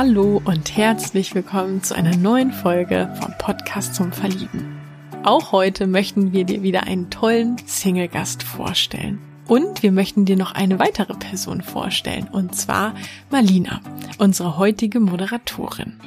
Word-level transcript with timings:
Hallo 0.00 0.40
und 0.44 0.76
herzlich 0.76 1.34
willkommen 1.34 1.82
zu 1.82 1.92
einer 1.92 2.16
neuen 2.16 2.52
Folge 2.52 3.12
vom 3.20 3.34
Podcast 3.36 3.96
zum 3.96 4.12
Verlieben. 4.12 4.80
Auch 5.24 5.50
heute 5.50 5.88
möchten 5.88 6.32
wir 6.32 6.44
dir 6.44 6.62
wieder 6.62 6.84
einen 6.84 7.10
tollen 7.10 7.58
Single-Gast 7.58 8.44
vorstellen. 8.44 9.18
Und 9.48 9.82
wir 9.82 9.92
möchten 9.92 10.26
dir 10.26 10.36
noch 10.36 10.52
eine 10.52 10.78
weitere 10.78 11.14
Person 11.14 11.62
vorstellen, 11.62 12.28
und 12.30 12.54
zwar 12.54 12.94
Malina, 13.30 13.80
unsere 14.18 14.58
heutige 14.58 15.00
Moderatorin. 15.00 15.98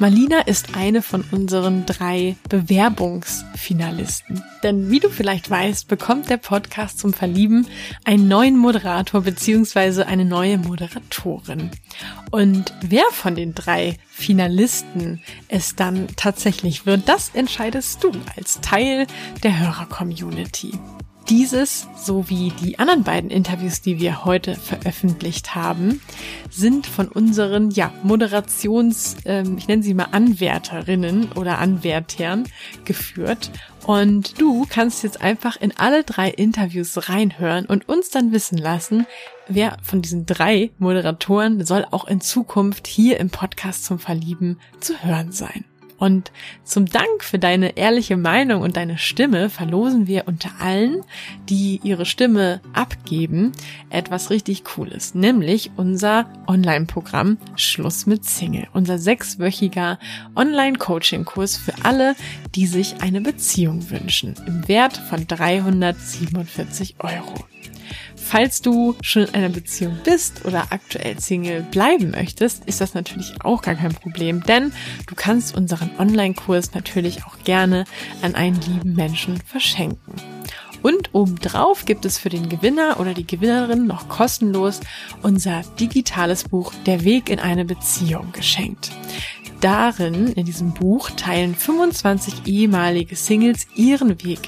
Malina 0.00 0.40
ist 0.40 0.76
eine 0.76 1.00
von 1.02 1.22
unseren 1.30 1.86
drei 1.86 2.34
Bewerbungsfinalisten. 2.48 4.42
Denn 4.62 4.90
wie 4.90 4.98
du 4.98 5.08
vielleicht 5.08 5.48
weißt, 5.48 5.86
bekommt 5.88 6.28
der 6.30 6.38
Podcast 6.38 6.98
zum 6.98 7.12
Verlieben 7.12 7.66
einen 8.04 8.26
neuen 8.26 8.56
Moderator 8.56 9.20
bzw. 9.20 10.02
eine 10.02 10.24
neue 10.24 10.58
Moderatorin. 10.58 11.70
Und 12.30 12.74
wer 12.80 13.04
von 13.12 13.36
den 13.36 13.54
drei 13.54 13.98
Finalisten 14.08 15.20
es 15.48 15.76
dann 15.76 16.08
tatsächlich 16.16 16.86
wird, 16.86 17.08
das 17.08 17.30
entscheidest 17.34 18.02
du 18.02 18.10
als 18.36 18.60
Teil 18.62 19.06
der 19.44 19.60
Hörer-Community. 19.60 20.72
Dieses 21.28 21.86
sowie 21.96 22.52
die 22.60 22.78
anderen 22.78 23.04
beiden 23.04 23.30
Interviews, 23.30 23.80
die 23.80 24.00
wir 24.00 24.24
heute 24.24 24.56
veröffentlicht 24.56 25.54
haben, 25.54 26.00
sind 26.50 26.86
von 26.86 27.06
unseren 27.06 27.70
ja, 27.70 27.92
Moderations, 28.02 29.16
ähm, 29.24 29.56
ich 29.56 29.68
nenne 29.68 29.82
sie 29.82 29.94
mal 29.94 30.08
Anwärterinnen 30.10 31.30
oder 31.32 31.58
Anwärtern 31.58 32.48
geführt. 32.84 33.50
Und 33.86 34.40
du 34.40 34.66
kannst 34.68 35.04
jetzt 35.04 35.20
einfach 35.20 35.60
in 35.60 35.76
alle 35.76 36.04
drei 36.04 36.30
Interviews 36.30 37.08
reinhören 37.08 37.66
und 37.66 37.88
uns 37.88 38.10
dann 38.10 38.32
wissen 38.32 38.58
lassen, 38.58 39.06
wer 39.48 39.76
von 39.82 40.02
diesen 40.02 40.26
drei 40.26 40.70
Moderatoren 40.78 41.64
soll 41.64 41.86
auch 41.90 42.06
in 42.06 42.20
Zukunft 42.20 42.86
hier 42.86 43.20
im 43.20 43.30
Podcast 43.30 43.84
zum 43.84 43.98
Verlieben 43.98 44.58
zu 44.80 45.02
hören 45.02 45.32
sein. 45.32 45.64
Und 46.00 46.32
zum 46.64 46.86
Dank 46.86 47.22
für 47.22 47.38
deine 47.38 47.76
ehrliche 47.76 48.16
Meinung 48.16 48.62
und 48.62 48.78
deine 48.78 48.96
Stimme 48.96 49.50
verlosen 49.50 50.06
wir 50.06 50.26
unter 50.26 50.50
allen, 50.58 51.04
die 51.48 51.78
ihre 51.84 52.06
Stimme 52.06 52.62
abgeben, 52.72 53.52
etwas 53.90 54.30
richtig 54.30 54.64
Cooles, 54.64 55.14
nämlich 55.14 55.70
unser 55.76 56.24
Online-Programm 56.46 57.36
Schluss 57.54 58.06
mit 58.06 58.24
Single, 58.24 58.66
unser 58.72 58.98
sechswöchiger 58.98 59.98
Online-Coaching-Kurs 60.34 61.58
für 61.58 61.74
alle, 61.82 62.16
die 62.54 62.66
sich 62.66 63.02
eine 63.02 63.20
Beziehung 63.20 63.90
wünschen, 63.90 64.34
im 64.46 64.66
Wert 64.68 64.96
von 64.96 65.26
347 65.26 66.94
Euro. 67.00 67.34
Falls 68.16 68.62
du 68.62 68.96
schon 69.02 69.24
in 69.24 69.34
einer 69.34 69.48
Beziehung 69.48 69.98
bist 70.04 70.44
oder 70.44 70.68
aktuell 70.70 71.18
Single 71.18 71.62
bleiben 71.62 72.10
möchtest, 72.10 72.64
ist 72.66 72.80
das 72.80 72.94
natürlich 72.94 73.34
auch 73.42 73.62
gar 73.62 73.74
kein 73.74 73.94
Problem, 73.94 74.42
denn 74.44 74.72
du 75.06 75.14
kannst 75.14 75.56
unseren 75.56 75.90
Online-Kurs 75.98 76.74
natürlich 76.74 77.24
auch 77.24 77.38
gerne 77.44 77.84
an 78.22 78.34
einen 78.34 78.60
lieben 78.60 78.94
Menschen 78.94 79.38
verschenken. 79.38 80.14
Und 80.82 81.14
obendrauf 81.14 81.84
gibt 81.84 82.04
es 82.04 82.18
für 82.18 82.30
den 82.30 82.48
Gewinner 82.48 83.00
oder 83.00 83.12
die 83.12 83.26
Gewinnerin 83.26 83.86
noch 83.86 84.08
kostenlos 84.08 84.80
unser 85.22 85.62
digitales 85.78 86.44
Buch 86.44 86.72
Der 86.86 87.04
Weg 87.04 87.28
in 87.28 87.38
eine 87.38 87.64
Beziehung 87.64 88.32
geschenkt. 88.32 88.90
Darin, 89.60 90.28
in 90.28 90.46
diesem 90.46 90.72
Buch, 90.72 91.10
teilen 91.10 91.54
25 91.54 92.46
ehemalige 92.46 93.14
Singles 93.14 93.66
ihren 93.76 94.22
Weg 94.24 94.40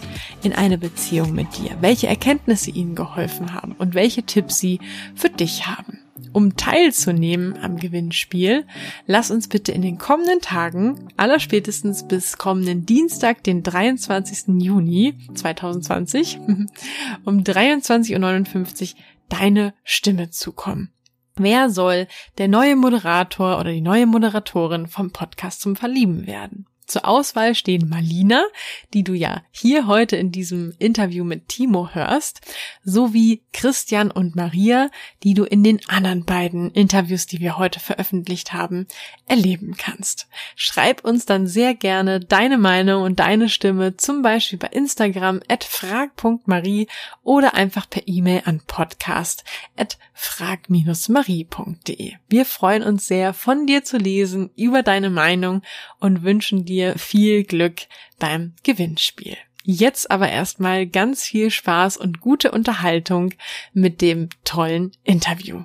in 0.43 0.55
eine 0.55 0.79
Beziehung 0.79 1.35
mit 1.35 1.59
dir, 1.59 1.77
welche 1.83 2.07
Erkenntnisse 2.07 2.71
ihnen 2.71 2.95
geholfen 2.95 3.55
haben 3.55 3.73
und 3.73 3.95
welche 3.95 4.23
Tipps 4.23 4.59
sie 4.59 4.81
für 5.15 5.29
dich 5.29 5.67
haben. 5.67 5.99
Um 6.33 6.57
teilzunehmen 6.57 7.59
am 7.59 7.77
Gewinnspiel, 7.77 8.65
lass 9.07 9.31
uns 9.31 9.49
bitte 9.49 9.73
in 9.73 9.83
den 9.83 9.99
kommenden 9.99 10.41
Tagen, 10.41 11.09
allerspätestens 11.19 12.09
bis 12.09 12.39
kommenden 12.39 12.87
Dienstag, 12.87 13.45
den 13.45 13.63
23. 13.63 14.63
Juni 14.63 15.15
2020, 15.35 16.39
um 17.27 17.43
23.59 17.43 18.95
Uhr 18.95 19.01
deine 19.29 19.75
Stimme 19.85 20.31
zukommen. 20.31 20.91
Wer 21.37 21.71
soll 21.71 22.07
der 22.39 22.49
neue 22.49 22.77
Moderator 22.77 23.59
oder 23.59 23.73
die 23.73 23.81
neue 23.81 24.07
Moderatorin 24.07 24.87
vom 24.87 25.11
Podcast 25.11 25.61
zum 25.61 25.77
Verlieben 25.77 26.27
werden? 26.27 26.67
Zur 26.93 27.09
Auswahl 27.09 27.55
stehen 27.55 27.89
Malina, 27.89 28.45
die 28.93 29.03
du 29.03 29.15
ja 29.15 29.43
hier 29.51 29.87
heute 29.87 30.17
in 30.17 30.31
diesem 30.31 30.75
Interview 30.79 31.25
mit 31.25 31.49
Timo 31.49 31.89
hörst, 31.95 32.43
sowie 32.85 33.41
Christian 33.55 34.11
und 34.11 34.37
Maria, 34.37 34.91
die 35.23 35.33
du 35.33 35.45
in 35.45 35.65
den 35.65 35.81
anderen 35.89 36.27
beiden 36.27 36.71
Interviews, 36.73 37.25
die 37.25 37.41
wir 37.41 37.57
heute 37.57 37.81
veröffentlicht 37.81 38.53
haben, 38.53 38.87
erleben 39.27 39.75
kannst. 39.79 40.29
Schreib 40.55 41.03
uns 41.03 41.25
dann 41.25 41.47
sehr 41.47 41.75
gerne 41.75 42.21
deine 42.21 42.59
Meinung 42.59 43.05
und 43.05 43.21
deine 43.21 43.49
Stimme, 43.49 43.97
zum 43.97 44.21
Beispiel 44.21 44.59
bei 44.59 44.69
Instagram 44.69 45.41
at 45.49 45.65
frag.marie 45.65 46.89
oder 47.23 47.55
einfach 47.55 47.89
per 47.89 48.07
E-Mail 48.07 48.43
an 48.45 48.61
podcast 48.67 49.45
at 49.79 49.97
frag-marie.de. 50.13 52.13
Wir 52.29 52.45
freuen 52.45 52.83
uns 52.83 53.07
sehr, 53.07 53.33
von 53.33 53.67
dir 53.67 53.83
zu 53.83 53.97
lesen 53.97 54.51
über 54.57 54.83
deine 54.83 55.09
Meinung 55.09 55.63
und 55.99 56.23
wünschen 56.23 56.67
dir 56.67 56.82
dir 56.83 56.99
viel 56.99 57.45
Glück 57.45 57.83
beim 58.19 58.55
Gewinnspiel. 58.65 59.37
Jetzt 59.63 60.11
aber 60.11 60.29
erstmal 60.29 60.87
ganz 60.87 61.23
viel 61.23 61.51
Spaß 61.51 61.97
und 61.97 62.21
gute 62.21 62.51
Unterhaltung 62.51 63.35
mit 63.73 64.01
dem 64.01 64.29
tollen 64.45 64.91
Interview. 65.05 65.63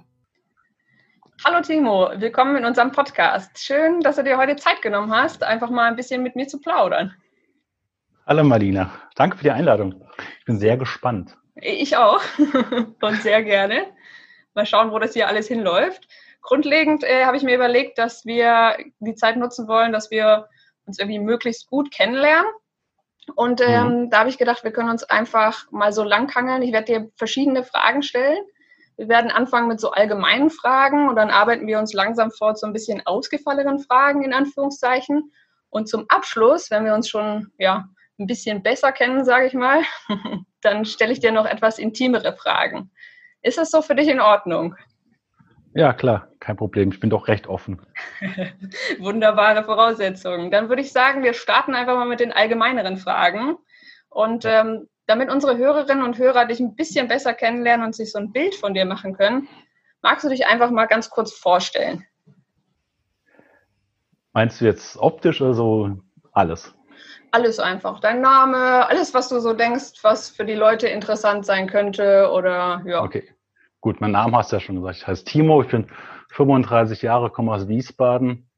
Hallo 1.44 1.62
Timo, 1.62 2.12
willkommen 2.18 2.58
in 2.58 2.66
unserem 2.66 2.92
Podcast. 2.92 3.58
Schön, 3.58 4.02
dass 4.02 4.18
du 4.18 4.24
dir 4.24 4.38
heute 4.38 4.56
Zeit 4.58 4.84
genommen 4.84 5.12
hast, 5.12 5.44
einfach 5.44 5.72
mal 5.72 5.88
ein 5.88 5.96
bisschen 5.96 6.22
mit 6.22 6.36
mir 6.36 6.48
zu 6.48 6.60
plaudern. 6.60 7.16
Hallo 8.28 8.44
Marlina, 8.44 8.92
danke 9.16 9.38
für 9.38 9.44
die 9.44 9.52
Einladung. 9.52 10.04
Ich 10.40 10.46
bin 10.46 10.60
sehr 10.60 10.78
gespannt. 10.78 11.36
Ich 11.56 11.98
auch 11.98 12.22
und 13.02 13.22
sehr 13.24 13.42
gerne. 13.42 13.88
Mal 14.54 14.68
schauen, 14.68 14.92
wo 14.92 15.00
das 15.00 15.14
hier 15.14 15.28
alles 15.28 15.48
hinläuft. 15.48 16.08
Grundlegend 16.42 17.04
äh, 17.04 17.26
habe 17.26 17.38
ich 17.38 17.44
mir 17.44 17.56
überlegt, 17.56 17.98
dass 17.98 18.26
wir 18.26 18.78
die 19.00 19.16
Zeit 19.16 19.38
nutzen 19.38 19.68
wollen, 19.68 19.92
dass 19.92 20.12
wir 20.12 20.48
uns 20.88 21.00
irgendwie 21.00 21.20
möglichst 21.20 21.68
gut 21.68 21.92
kennenlernen. 21.92 22.50
Und 23.36 23.62
ähm, 23.62 24.04
mhm. 24.04 24.10
da 24.10 24.20
habe 24.20 24.30
ich 24.30 24.38
gedacht, 24.38 24.64
wir 24.64 24.72
können 24.72 24.90
uns 24.90 25.04
einfach 25.04 25.70
mal 25.72 25.92
so 25.92 26.04
langhangeln. 26.04 26.62
Ich 26.62 26.72
werde 26.72 26.86
dir 26.86 27.12
verschiedene 27.16 27.64
Fragen 27.64 28.02
stellen. 28.02 28.40
Wir 28.96 29.10
werden 29.10 29.30
anfangen 29.30 29.68
mit 29.68 29.80
so 29.80 29.92
allgemeinen 29.92 30.50
Fragen 30.50 31.08
und 31.08 31.18
dann 31.18 31.30
arbeiten 31.30 31.68
wir 31.68 31.78
uns 31.78 31.94
langsam 31.94 32.32
vor 32.32 32.56
zu 32.56 32.66
ein 32.66 32.74
bisschen 32.74 33.06
ausgefalleneren 33.06 33.80
Fragen 33.80 34.24
in 34.24 34.34
Anführungszeichen. 34.34 35.32
Und 35.70 35.88
zum 35.88 36.06
Abschluss, 36.10 36.72
wenn 36.72 36.86
wir 36.86 36.96
uns 36.96 37.10
schon 37.10 37.52
ja 37.60 37.90
ein 38.18 38.26
bisschen 38.26 38.64
besser 38.64 38.92
kennen, 38.92 39.24
sage 39.24 39.46
ich 39.46 39.54
mal, 39.54 39.84
dann 40.62 40.86
stelle 40.86 41.12
ich 41.12 41.20
dir 41.20 41.32
noch 41.32 41.46
etwas 41.46 41.78
intimere 41.78 42.36
Fragen. 42.36 42.90
Ist 43.44 43.58
das 43.60 43.70
so 43.70 43.82
für 43.82 43.94
dich 43.94 44.08
in 44.08 44.20
Ordnung? 44.20 44.76
Ja, 45.74 45.94
klar, 45.94 46.30
kein 46.40 46.58
Problem. 46.58 46.90
Ich 46.92 47.00
bin 47.00 47.10
doch 47.10 47.28
recht 47.28 47.48
offen. 47.48 47.82
Wunderbare 49.00 49.64
Voraussetzungen. 49.64 50.50
Dann 50.50 50.70
würde 50.70 50.82
ich 50.82 50.92
sagen, 50.92 51.24
wir 51.24 51.34
starten 51.34 51.76
einfach 51.76 51.96
mal 51.96 52.08
mit 52.08 52.20
den 52.20 52.32
allgemeineren 52.32 52.98
Fragen. 52.98 53.58
Und 54.10 54.46
ähm, 54.46 54.88
damit 55.06 55.32
unsere 55.32 55.58
Hörerinnen 55.58 56.04
und 56.04 56.18
Hörer 56.18 56.46
dich 56.46 56.60
ein 56.60 56.76
bisschen 56.76 57.08
besser 57.08 57.34
kennenlernen 57.34 57.86
und 57.86 57.96
sich 57.96 58.12
so 58.12 58.20
ein 58.20 58.32
Bild 58.32 58.56
von 58.56 58.74
dir 58.74 58.86
machen 58.86 59.14
können, 59.14 59.48
magst 60.02 60.26
du 60.26 60.30
dich 60.30 60.48
einfach 60.48 60.72
mal 60.72 60.86
ganz 60.86 61.10
kurz 61.10 61.34
vorstellen? 61.34 62.06
Meinst 64.34 64.62
du 64.62 64.66
jetzt 64.66 64.98
optisch 64.98 65.42
oder 65.42 65.54
so 65.54 65.98
alles? 66.32 66.74
Alles 67.32 67.60
einfach. 67.60 68.00
Dein 68.00 68.22
Name, 68.22 68.88
alles, 68.88 69.14
was 69.14 69.30
du 69.30 69.40
so 69.40 69.54
denkst, 69.54 70.04
was 70.04 70.30
für 70.30 70.46
die 70.46 70.54
Leute 70.54 70.88
interessant 70.88 71.46
sein 71.46 71.68
könnte 71.68 72.32
oder 72.32 72.82
ja. 72.86 73.02
Okay. 73.02 73.28
Gut, 73.82 74.02
mein 74.02 74.12
Name 74.12 74.38
hast 74.38 74.52
du 74.52 74.56
ja 74.56 74.60
schon 74.60 74.76
gesagt. 74.76 74.98
Ich 74.98 75.08
heiße 75.08 75.26
Timo, 75.26 75.62
ich 75.62 75.70
bin 75.70 75.88
35 76.32 77.02
Jahre, 77.04 77.30
komme 77.30 77.54
aus 77.54 77.68
Wiesbaden. 77.68 78.50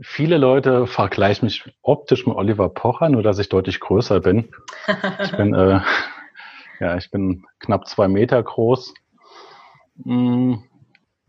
Viele 0.00 0.38
Leute 0.38 0.86
vergleichen 0.86 1.46
mich 1.46 1.64
optisch 1.82 2.26
mit 2.26 2.36
Oliver 2.36 2.68
Pocher, 2.68 3.08
nur 3.08 3.22
dass 3.22 3.38
ich 3.38 3.48
deutlich 3.48 3.80
größer 3.80 4.20
bin. 4.20 4.52
Ich 5.22 5.36
bin, 5.36 5.54
äh, 5.54 5.80
ja, 6.80 6.96
ich 6.96 7.10
bin 7.10 7.44
knapp 7.60 7.86
zwei 7.86 8.08
Meter 8.08 8.42
groß. 8.42 8.92
Hm, 10.02 10.62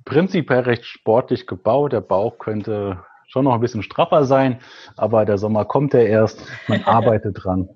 prinzipiell 0.03 0.61
recht 0.61 0.85
sportlich 0.85 1.47
gebaut. 1.47 1.93
Der 1.93 2.01
Bauch 2.01 2.39
könnte 2.39 3.03
schon 3.27 3.45
noch 3.45 3.53
ein 3.53 3.61
bisschen 3.61 3.83
straffer 3.83 4.25
sein, 4.25 4.59
aber 4.97 5.25
der 5.25 5.37
Sommer 5.37 5.65
kommt 5.65 5.93
ja 5.93 6.01
erst. 6.01 6.45
Man 6.67 6.83
arbeitet 6.85 7.43
dran. 7.43 7.69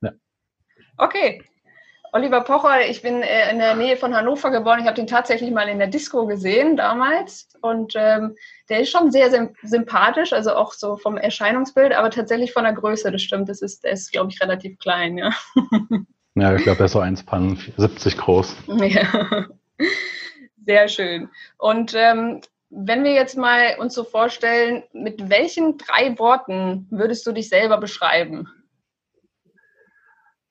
Ja. 0.00 0.12
Okay, 0.96 1.42
Oliver 2.14 2.42
Pocher, 2.42 2.86
ich 2.88 3.00
bin 3.00 3.22
äh, 3.22 3.50
in 3.50 3.58
der 3.58 3.74
Nähe 3.74 3.96
von 3.96 4.14
Hannover 4.14 4.50
geboren. 4.50 4.80
Ich 4.80 4.86
habe 4.86 4.96
den 4.96 5.06
tatsächlich 5.06 5.50
mal 5.50 5.68
in 5.68 5.78
der 5.78 5.88
Disco 5.88 6.26
gesehen 6.26 6.76
damals. 6.76 7.48
Und 7.62 7.94
ähm, 7.96 8.36
der 8.68 8.80
ist 8.80 8.90
schon 8.90 9.10
sehr, 9.10 9.30
sehr 9.30 9.50
sympathisch, 9.62 10.34
also 10.34 10.54
auch 10.54 10.74
so 10.74 10.98
vom 10.98 11.16
Erscheinungsbild, 11.16 11.94
aber 11.94 12.10
tatsächlich 12.10 12.52
von 12.52 12.64
der 12.64 12.74
Größe, 12.74 13.10
das 13.10 13.22
stimmt. 13.22 13.48
Das 13.48 13.62
ist, 13.62 13.82
der 13.84 13.92
ist, 13.92 14.12
glaube 14.12 14.30
ich, 14.30 14.40
relativ 14.42 14.78
klein, 14.78 15.18
ja. 15.18 15.30
Ja, 16.34 16.54
ich 16.54 16.62
glaube, 16.62 16.78
der 16.78 16.86
ist 16.86 16.92
so 16.92 17.00
1,70 17.00 18.16
groß. 18.16 18.56
Ja. 18.66 19.46
Sehr 20.64 20.88
schön. 20.88 21.28
Und 21.58 21.92
ähm, 21.94 22.40
wenn 22.70 23.04
wir 23.04 23.12
jetzt 23.12 23.36
mal 23.36 23.76
uns 23.78 23.94
so 23.94 24.02
vorstellen, 24.02 24.82
mit 24.92 25.28
welchen 25.28 25.76
drei 25.76 26.18
Worten 26.18 26.86
würdest 26.90 27.26
du 27.26 27.32
dich 27.32 27.50
selber 27.50 27.76
beschreiben? 27.76 28.48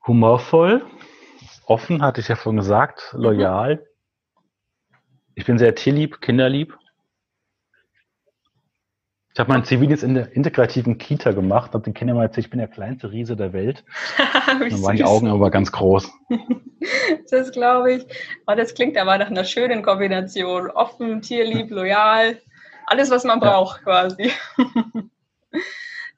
Humorvoll, 0.06 0.86
offen, 1.66 2.02
hatte 2.02 2.22
ich 2.22 2.28
ja 2.28 2.36
schon 2.36 2.58
gesagt, 2.58 3.14
mhm. 3.14 3.22
loyal. 3.22 3.76
Mhm. 3.76 3.82
Ich 5.36 5.46
bin 5.46 5.58
sehr 5.58 5.76
tierlieb, 5.76 6.22
kinderlieb. 6.22 6.78
Ich 9.34 9.40
habe 9.40 9.50
mein 9.50 9.64
Zivildienst 9.64 10.04
in 10.04 10.14
der 10.14 10.36
integrativen 10.36 10.98
Kita 10.98 11.32
gemacht, 11.32 11.74
habe 11.74 11.86
den 11.86 11.94
Kindern 11.94 12.18
mal 12.18 12.24
erzählt, 12.24 12.48
ich 12.48 12.50
bin 12.50 12.60
der 12.60 12.68
kleinste 12.68 13.12
Riese 13.12 13.38
der 13.38 13.54
Welt. 13.54 13.86
Dann 14.46 14.84
waren 14.84 14.98
die 14.98 15.06
Augen 15.06 15.28
aber 15.28 15.50
ganz 15.50 15.72
groß. 15.72 16.12
das 17.32 17.52
glaube 17.54 17.94
ich. 17.94 18.06
Oh, 18.46 18.56
das 18.56 18.74
klingt 18.74 18.98
aber 18.98 19.18
nach 19.18 19.30
einer 19.30 19.46
schönen 19.46 19.84
Kombination. 19.84 20.70
Offen, 20.70 21.22
tierlieb, 21.22 21.72
loyal. 21.72 22.42
Alles, 22.88 23.10
was 23.10 23.24
man 23.24 23.40
braucht 23.40 23.78
ja. 23.78 23.84
quasi. 23.84 24.32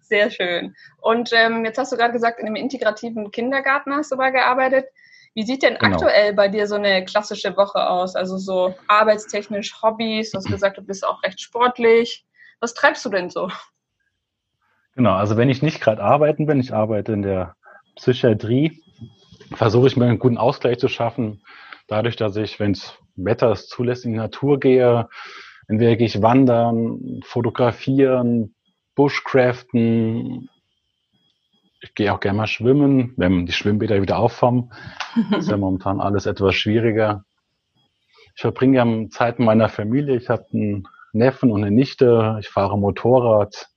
Sehr 0.02 0.32
schön. 0.32 0.76
Und 1.00 1.30
ähm, 1.34 1.66
jetzt 1.66 1.78
hast 1.78 1.92
du 1.92 1.98
gerade 1.98 2.14
gesagt, 2.14 2.40
in 2.40 2.48
einem 2.48 2.56
integrativen 2.56 3.30
Kindergarten 3.30 3.94
hast 3.94 4.12
du 4.12 4.16
mal 4.16 4.32
gearbeitet. 4.32 4.88
Wie 5.36 5.44
sieht 5.44 5.64
denn 5.64 5.78
genau. 5.80 5.94
aktuell 5.94 6.34
bei 6.34 6.48
dir 6.48 6.68
so 6.68 6.76
eine 6.76 7.06
klassische 7.06 7.58
Woche 7.58 7.90
aus? 7.90 8.16
Also 8.16 8.38
so 8.38 8.76
arbeitstechnisch, 8.88 9.82
Hobbys, 9.82 10.32
du 10.32 10.38
hast 10.38 10.46
gesagt, 10.50 10.78
du 10.78 10.82
bist 10.82 11.06
auch 11.06 11.24
recht 11.24 11.42
sportlich. 11.42 12.26
Was 12.60 12.74
treibst 12.74 13.04
du 13.06 13.10
denn 13.10 13.30
so? 13.30 13.50
Genau, 14.96 15.14
also 15.14 15.38
wenn 15.38 15.50
ich 15.50 15.64
nicht 15.64 15.82
gerade 15.82 16.04
arbeiten 16.04 16.46
bin, 16.46 16.60
ich 16.60 16.74
arbeite 16.74 17.14
in 17.14 17.24
der 17.24 17.56
Psychiatrie, 17.96 18.84
versuche 19.56 19.88
ich 19.88 19.98
mir 19.98 20.06
einen 20.06 20.20
guten 20.20 20.38
Ausgleich 20.38 20.78
zu 20.78 20.88
schaffen, 20.88 21.42
dadurch, 21.88 22.16
dass 22.16 22.36
ich, 22.36 22.60
wenn 22.60 22.72
es 22.72 22.98
Wetter 23.16 23.52
es 23.52 23.68
zulässt, 23.68 24.06
in 24.06 24.12
die 24.12 24.18
Natur 24.18 24.60
gehe, 24.60 25.10
entweder 25.68 25.96
gehe 25.96 26.08
ich 26.08 26.22
wandern, 26.22 27.22
fotografieren, 27.26 28.56
Bushcraften, 28.96 30.50
ich 31.84 31.94
gehe 31.96 32.14
auch 32.14 32.22
gerne 32.22 32.38
mal 32.38 32.48
schwimmen, 32.48 33.14
wenn 33.18 33.46
die 33.46 33.52
Schwimmbäder 33.52 34.02
wieder 34.02 34.18
aufkommen. 34.18 34.72
ist 35.38 35.50
ja 35.50 35.58
momentan 35.58 36.00
alles 36.00 36.26
etwas 36.26 36.56
schwieriger. 36.56 37.26
Ich 38.36 38.42
verbringe 38.42 38.78
ja 38.78 39.10
Zeit 39.10 39.38
mit 39.38 39.46
meiner 39.46 39.70
Familie. 39.70 40.16
Ich 40.16 40.30
habe 40.30 40.46
einen 40.54 40.88
Neffen 41.12 41.52
und 41.52 41.62
eine 41.62 41.76
Nichte. 41.76 42.38
Ich 42.40 42.48
fahre 42.48 42.80
Motorrad. 42.80 43.70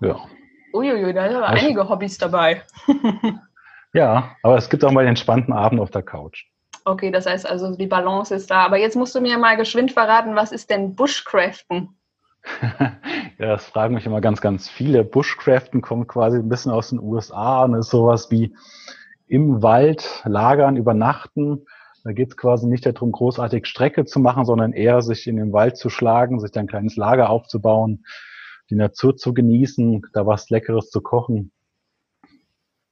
Ja. 0.00 0.20
Uiuiui, 0.72 1.12
da 1.12 1.28
sind 1.28 1.42
aber 1.42 1.56
ich, 1.56 1.64
einige 1.64 1.88
Hobbys 1.88 2.16
dabei. 2.18 2.62
ja, 3.92 4.36
aber 4.42 4.56
es 4.56 4.70
gibt 4.70 4.84
auch 4.84 4.92
mal 4.92 5.02
den 5.02 5.10
entspannten 5.10 5.52
Abend 5.52 5.80
auf 5.80 5.90
der 5.90 6.02
Couch. 6.02 6.46
Okay, 6.84 7.10
das 7.10 7.26
heißt 7.26 7.48
also, 7.48 7.76
die 7.76 7.86
Balance 7.86 8.34
ist 8.34 8.50
da. 8.50 8.64
Aber 8.64 8.78
jetzt 8.78 8.96
musst 8.96 9.14
du 9.14 9.20
mir 9.20 9.38
mal 9.38 9.56
geschwind 9.56 9.92
verraten, 9.92 10.36
was 10.36 10.52
ist 10.52 10.70
denn 10.70 10.94
Bushcraften? 10.94 11.96
ja, 13.38 13.46
das 13.46 13.66
fragen 13.66 13.94
mich 13.94 14.06
immer 14.06 14.20
ganz, 14.20 14.40
ganz 14.40 14.68
viele. 14.68 15.04
Bushcraften 15.04 15.80
kommt 15.80 16.08
quasi 16.08 16.38
ein 16.38 16.48
bisschen 16.48 16.72
aus 16.72 16.90
den 16.90 17.00
USA 17.00 17.64
und 17.64 17.74
ist 17.74 17.90
sowas 17.90 18.30
wie 18.30 18.54
im 19.28 19.62
Wald 19.62 20.22
lagern, 20.24 20.76
übernachten 20.76 21.64
da 22.04 22.12
geht 22.12 22.30
es 22.30 22.36
quasi 22.36 22.66
nicht 22.66 22.84
darum, 22.84 23.12
großartig 23.12 23.66
Strecke 23.66 24.04
zu 24.04 24.18
machen, 24.18 24.44
sondern 24.44 24.72
eher 24.72 25.02
sich 25.02 25.26
in 25.26 25.36
den 25.36 25.52
Wald 25.52 25.76
zu 25.76 25.88
schlagen, 25.88 26.40
sich 26.40 26.56
ein 26.56 26.66
kleines 26.66 26.96
Lager 26.96 27.30
aufzubauen, 27.30 28.04
die 28.70 28.74
Natur 28.74 29.16
zu 29.16 29.32
genießen, 29.34 30.02
da 30.12 30.26
was 30.26 30.50
Leckeres 30.50 30.90
zu 30.90 31.00
kochen. 31.00 31.52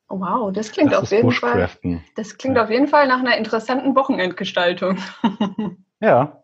Wow, 0.09 0.53
das 0.53 0.73
klingt 0.73 0.93
das 0.93 1.03
auf 1.03 1.11
jeden 1.13 1.31
Fall. 1.31 1.69
Das 2.17 2.37
klingt 2.37 2.57
ja. 2.57 2.65
auf 2.65 2.71
jeden 2.71 2.89
Fall 2.89 3.07
nach 3.07 3.21
einer 3.21 3.37
interessanten 3.37 3.95
Wochenendgestaltung. 3.95 4.99
ja. 6.01 6.43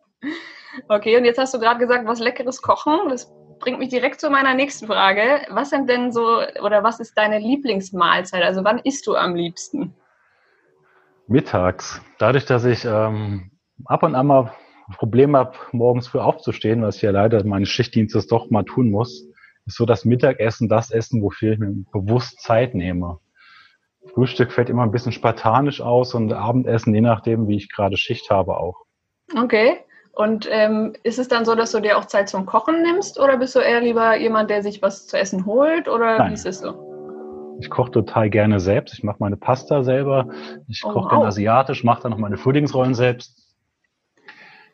Okay, 0.88 1.16
und 1.16 1.24
jetzt 1.24 1.38
hast 1.38 1.54
du 1.54 1.58
gerade 1.58 1.78
gesagt, 1.78 2.06
was 2.06 2.20
leckeres 2.20 2.62
kochen. 2.62 3.08
Das 3.08 3.32
bringt 3.58 3.78
mich 3.78 3.88
direkt 3.88 4.20
zu 4.20 4.30
meiner 4.30 4.54
nächsten 4.54 4.86
Frage. 4.86 5.42
Was 5.50 5.70
sind 5.70 5.88
denn 5.88 6.12
so 6.12 6.40
oder 6.62 6.82
was 6.82 7.00
ist 7.00 7.16
deine 7.16 7.38
Lieblingsmahlzeit? 7.38 8.42
Also 8.42 8.64
wann 8.64 8.78
isst 8.78 9.06
du 9.06 9.14
am 9.14 9.34
liebsten? 9.34 9.94
Mittags. 11.26 12.00
Dadurch, 12.18 12.44
dass 12.46 12.64
ich 12.64 12.84
ähm, 12.84 13.50
ab 13.86 14.02
und 14.02 14.14
an 14.14 14.26
mal 14.26 14.52
Probleme 14.96 15.38
habe, 15.38 15.56
morgens 15.72 16.06
früh 16.06 16.18
aufzustehen, 16.18 16.82
was 16.82 16.96
ich 16.96 17.02
ja 17.02 17.10
leider 17.10 17.44
meines 17.44 17.68
Schichtdienstes 17.68 18.28
doch 18.28 18.50
mal 18.50 18.62
tun 18.62 18.90
muss, 18.90 19.26
ist 19.66 19.76
so 19.76 19.84
das 19.84 20.04
Mittagessen 20.04 20.68
das 20.68 20.90
Essen, 20.92 21.22
wofür 21.22 21.54
ich 21.54 21.58
mir 21.58 21.74
bewusst 21.92 22.40
Zeit 22.40 22.74
nehme. 22.74 23.18
Frühstück 24.14 24.52
fällt 24.52 24.70
immer 24.70 24.84
ein 24.84 24.92
bisschen 24.92 25.10
spartanisch 25.10 25.80
aus 25.80 26.14
und 26.14 26.32
Abendessen, 26.32 26.94
je 26.94 27.00
nachdem, 27.00 27.48
wie 27.48 27.56
ich 27.56 27.72
gerade 27.72 27.96
Schicht 27.96 28.30
habe, 28.30 28.58
auch. 28.58 28.76
Okay. 29.36 29.80
Und 30.16 30.48
ähm, 30.50 30.94
ist 31.02 31.18
es 31.18 31.28
dann 31.28 31.44
so, 31.44 31.54
dass 31.54 31.72
du 31.72 31.80
dir 31.80 31.98
auch 31.98 32.06
Zeit 32.06 32.30
zum 32.30 32.46
Kochen 32.46 32.80
nimmst 32.80 33.20
oder 33.20 33.36
bist 33.36 33.54
du 33.54 33.58
eher 33.58 33.82
lieber 33.82 34.16
jemand, 34.16 34.48
der 34.48 34.62
sich 34.62 34.80
was 34.80 35.06
zu 35.06 35.18
essen 35.18 35.44
holt 35.44 35.88
oder 35.88 36.16
Nein. 36.16 36.30
wie 36.30 36.34
ist 36.34 36.46
es 36.46 36.60
so? 36.60 37.58
Ich 37.60 37.68
koche 37.68 37.90
total 37.90 38.30
gerne 38.30 38.58
selbst. 38.58 38.94
Ich 38.94 39.04
mache 39.04 39.18
meine 39.20 39.36
Pasta 39.36 39.82
selber. 39.82 40.30
Ich 40.68 40.82
oh, 40.86 40.88
koche 40.88 41.04
wow. 41.04 41.10
gerne 41.10 41.26
asiatisch, 41.26 41.84
mache 41.84 42.04
dann 42.04 42.12
noch 42.12 42.18
meine 42.18 42.38
Frühlingsrollen 42.38 42.94
selbst. 42.94 43.36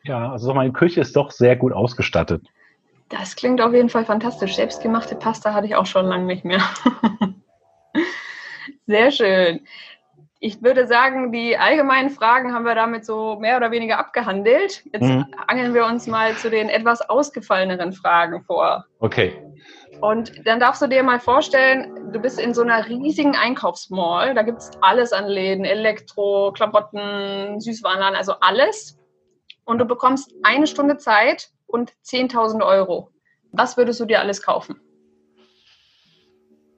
Ja, 0.03 0.31
also 0.31 0.53
meine 0.53 0.71
Küche 0.71 1.01
ist 1.01 1.13
doch 1.17 1.29
sehr 1.29 1.57
gut 1.57 1.73
ausgestattet. 1.73 2.47
Das 3.09 3.35
klingt 3.35 3.59
auf 3.59 3.73
jeden 3.73 3.89
Fall 3.89 4.05
fantastisch. 4.05 4.55
Selbstgemachte 4.55 5.15
Pasta 5.15 5.53
hatte 5.53 5.67
ich 5.67 5.75
auch 5.75 5.85
schon 5.85 6.05
lange 6.05 6.23
nicht 6.23 6.45
mehr. 6.45 6.61
sehr 8.87 9.11
schön. 9.11 9.59
Ich 10.45 10.61
würde 10.61 10.87
sagen, 10.87 11.31
die 11.31 11.57
allgemeinen 11.57 12.09
Fragen 12.09 12.53
haben 12.53 12.65
wir 12.65 12.75
damit 12.75 13.05
so 13.05 13.39
mehr 13.39 13.55
oder 13.55 13.71
weniger 13.71 13.97
abgehandelt. 13.97 14.83
Jetzt 14.91 15.03
mhm. 15.03 15.25
angeln 15.47 15.73
wir 15.73 15.85
uns 15.85 16.05
mal 16.05 16.35
zu 16.35 16.49
den 16.49 16.67
etwas 16.67 16.99
ausgefalleneren 16.99 17.93
Fragen 17.93 18.43
vor. 18.43 18.83
Okay. 18.99 19.41
Und 20.01 20.45
dann 20.45 20.59
darfst 20.59 20.81
du 20.81 20.87
dir 20.87 21.01
mal 21.01 21.21
vorstellen, 21.21 22.11
du 22.11 22.19
bist 22.19 22.41
in 22.41 22.53
so 22.53 22.61
einer 22.61 22.89
riesigen 22.89 23.37
Einkaufsmall. 23.37 24.33
Da 24.33 24.41
gibt 24.41 24.57
es 24.57 24.71
alles 24.81 25.13
an 25.13 25.29
Läden, 25.29 25.63
Elektro, 25.63 26.51
Klamotten, 26.51 27.61
Süßwarenladen, 27.61 28.17
also 28.17 28.33
alles. 28.41 28.99
Und 29.63 29.77
du 29.77 29.85
bekommst 29.85 30.33
eine 30.43 30.67
Stunde 30.67 30.97
Zeit 30.97 31.51
und 31.67 31.93
10.000 32.03 32.65
Euro. 32.65 33.11
Was 33.53 33.77
würdest 33.77 34.01
du 34.01 34.05
dir 34.05 34.19
alles 34.19 34.41
kaufen? 34.41 34.81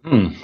Hm. 0.03 0.35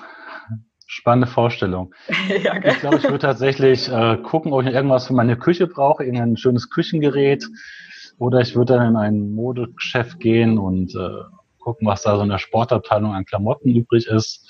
Spannende 0.94 1.28
Vorstellung. 1.28 1.94
ja, 2.44 2.58
ich 2.66 2.80
glaube, 2.82 2.98
ich 2.98 3.04
würde 3.04 3.20
tatsächlich 3.20 3.90
äh, 3.90 4.18
gucken, 4.18 4.52
ob 4.52 4.64
ich 4.64 4.74
irgendwas 4.74 5.08
für 5.08 5.14
meine 5.14 5.38
Küche 5.38 5.66
brauche, 5.66 6.04
irgendein 6.04 6.36
schönes 6.36 6.70
Küchengerät. 6.70 7.48
Oder 8.18 8.42
ich 8.42 8.58
würde 8.58 8.74
dann 8.74 8.90
in 8.90 8.96
ein 8.98 9.32
Modegeschäft 9.32 10.20
gehen 10.20 10.58
und 10.58 10.94
äh, 10.94 11.24
gucken, 11.60 11.88
was 11.88 12.02
da 12.02 12.18
so 12.18 12.24
in 12.24 12.30
der 12.30 12.40
Sportabteilung 12.40 13.14
an 13.14 13.24
Klamotten 13.24 13.74
übrig 13.74 14.06
ist. 14.08 14.46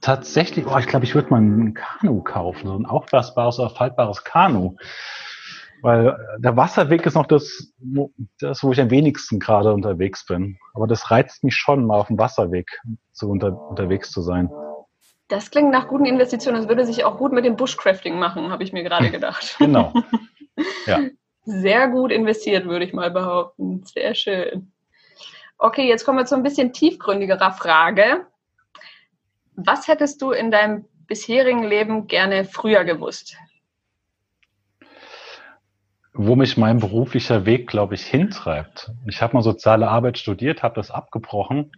Tatsächlich, 0.00 0.66
oh, 0.66 0.78
ich 0.78 0.86
glaube, 0.86 1.04
ich 1.04 1.14
würde 1.14 1.28
mal 1.28 1.42
ein 1.42 1.74
Kanu 1.74 2.22
kaufen, 2.22 2.68
so 2.68 2.74
ein 2.74 2.86
aufblasbares 2.86 3.58
oder 3.58 3.68
faltbares 3.68 4.24
Kanu. 4.24 4.76
Weil 5.82 6.08
äh, 6.08 6.40
der 6.40 6.56
Wasserweg 6.56 7.04
ist 7.04 7.14
noch 7.14 7.26
das, 7.26 7.74
das, 8.38 8.64
wo 8.64 8.72
ich 8.72 8.80
am 8.80 8.90
wenigsten 8.90 9.38
gerade 9.38 9.74
unterwegs 9.74 10.24
bin. 10.24 10.56
Aber 10.72 10.86
das 10.86 11.10
reizt 11.10 11.44
mich 11.44 11.56
schon, 11.56 11.84
mal 11.84 12.00
auf 12.00 12.06
dem 12.06 12.18
Wasserweg 12.18 12.80
zu 13.12 13.28
unter, 13.28 13.68
unterwegs 13.68 14.10
zu 14.10 14.22
sein. 14.22 14.48
Das 15.30 15.52
klingt 15.52 15.70
nach 15.70 15.86
guten 15.86 16.06
Investitionen. 16.06 16.58
Das 16.58 16.68
würde 16.68 16.84
sich 16.84 17.04
auch 17.04 17.16
gut 17.16 17.32
mit 17.32 17.44
dem 17.44 17.54
Bushcrafting 17.56 18.18
machen, 18.18 18.50
habe 18.50 18.64
ich 18.64 18.72
mir 18.72 18.82
gerade 18.82 19.10
gedacht. 19.10 19.56
genau. 19.58 19.94
Ja. 20.86 21.00
Sehr 21.44 21.88
gut 21.88 22.10
investiert, 22.10 22.66
würde 22.66 22.84
ich 22.84 22.92
mal 22.92 23.12
behaupten. 23.12 23.84
Sehr 23.84 24.14
schön. 24.14 24.72
Okay, 25.56 25.88
jetzt 25.88 26.04
kommen 26.04 26.18
wir 26.18 26.26
zu 26.26 26.34
ein 26.34 26.42
bisschen 26.42 26.72
tiefgründigerer 26.72 27.52
Frage. 27.52 28.26
Was 29.54 29.86
hättest 29.86 30.20
du 30.20 30.32
in 30.32 30.50
deinem 30.50 30.86
bisherigen 31.06 31.62
Leben 31.62 32.08
gerne 32.08 32.44
früher 32.44 32.84
gewusst? 32.84 33.36
Wo 36.12 36.34
mich 36.34 36.56
mein 36.56 36.80
beruflicher 36.80 37.46
Weg, 37.46 37.68
glaube 37.68 37.94
ich, 37.94 38.04
hintreibt. 38.04 38.90
Ich 39.06 39.22
habe 39.22 39.34
mal 39.34 39.42
soziale 39.42 39.88
Arbeit 39.88 40.18
studiert, 40.18 40.64
habe 40.64 40.74
das 40.74 40.90
abgebrochen 40.90 41.70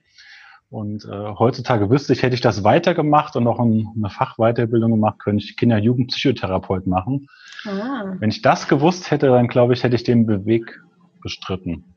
und 0.72 1.04
äh, 1.04 1.34
heutzutage 1.38 1.90
wüsste 1.90 2.14
ich, 2.14 2.22
hätte 2.22 2.34
ich 2.34 2.40
das 2.40 2.64
weitergemacht 2.64 3.36
und 3.36 3.46
auch 3.46 3.60
eine 3.60 4.08
Fachweiterbildung 4.08 4.92
gemacht, 4.92 5.18
könnte 5.18 5.44
ich 5.44 5.58
Kinder- 5.58 5.76
Jugendpsychotherapeut 5.76 6.86
machen. 6.86 7.28
Ah. 7.66 8.14
Wenn 8.18 8.30
ich 8.30 8.40
das 8.40 8.68
gewusst 8.68 9.10
hätte, 9.10 9.26
dann 9.26 9.48
glaube 9.48 9.74
ich, 9.74 9.84
hätte 9.84 9.96
ich 9.96 10.02
den 10.02 10.46
Weg 10.46 10.80
bestritten. 11.20 11.94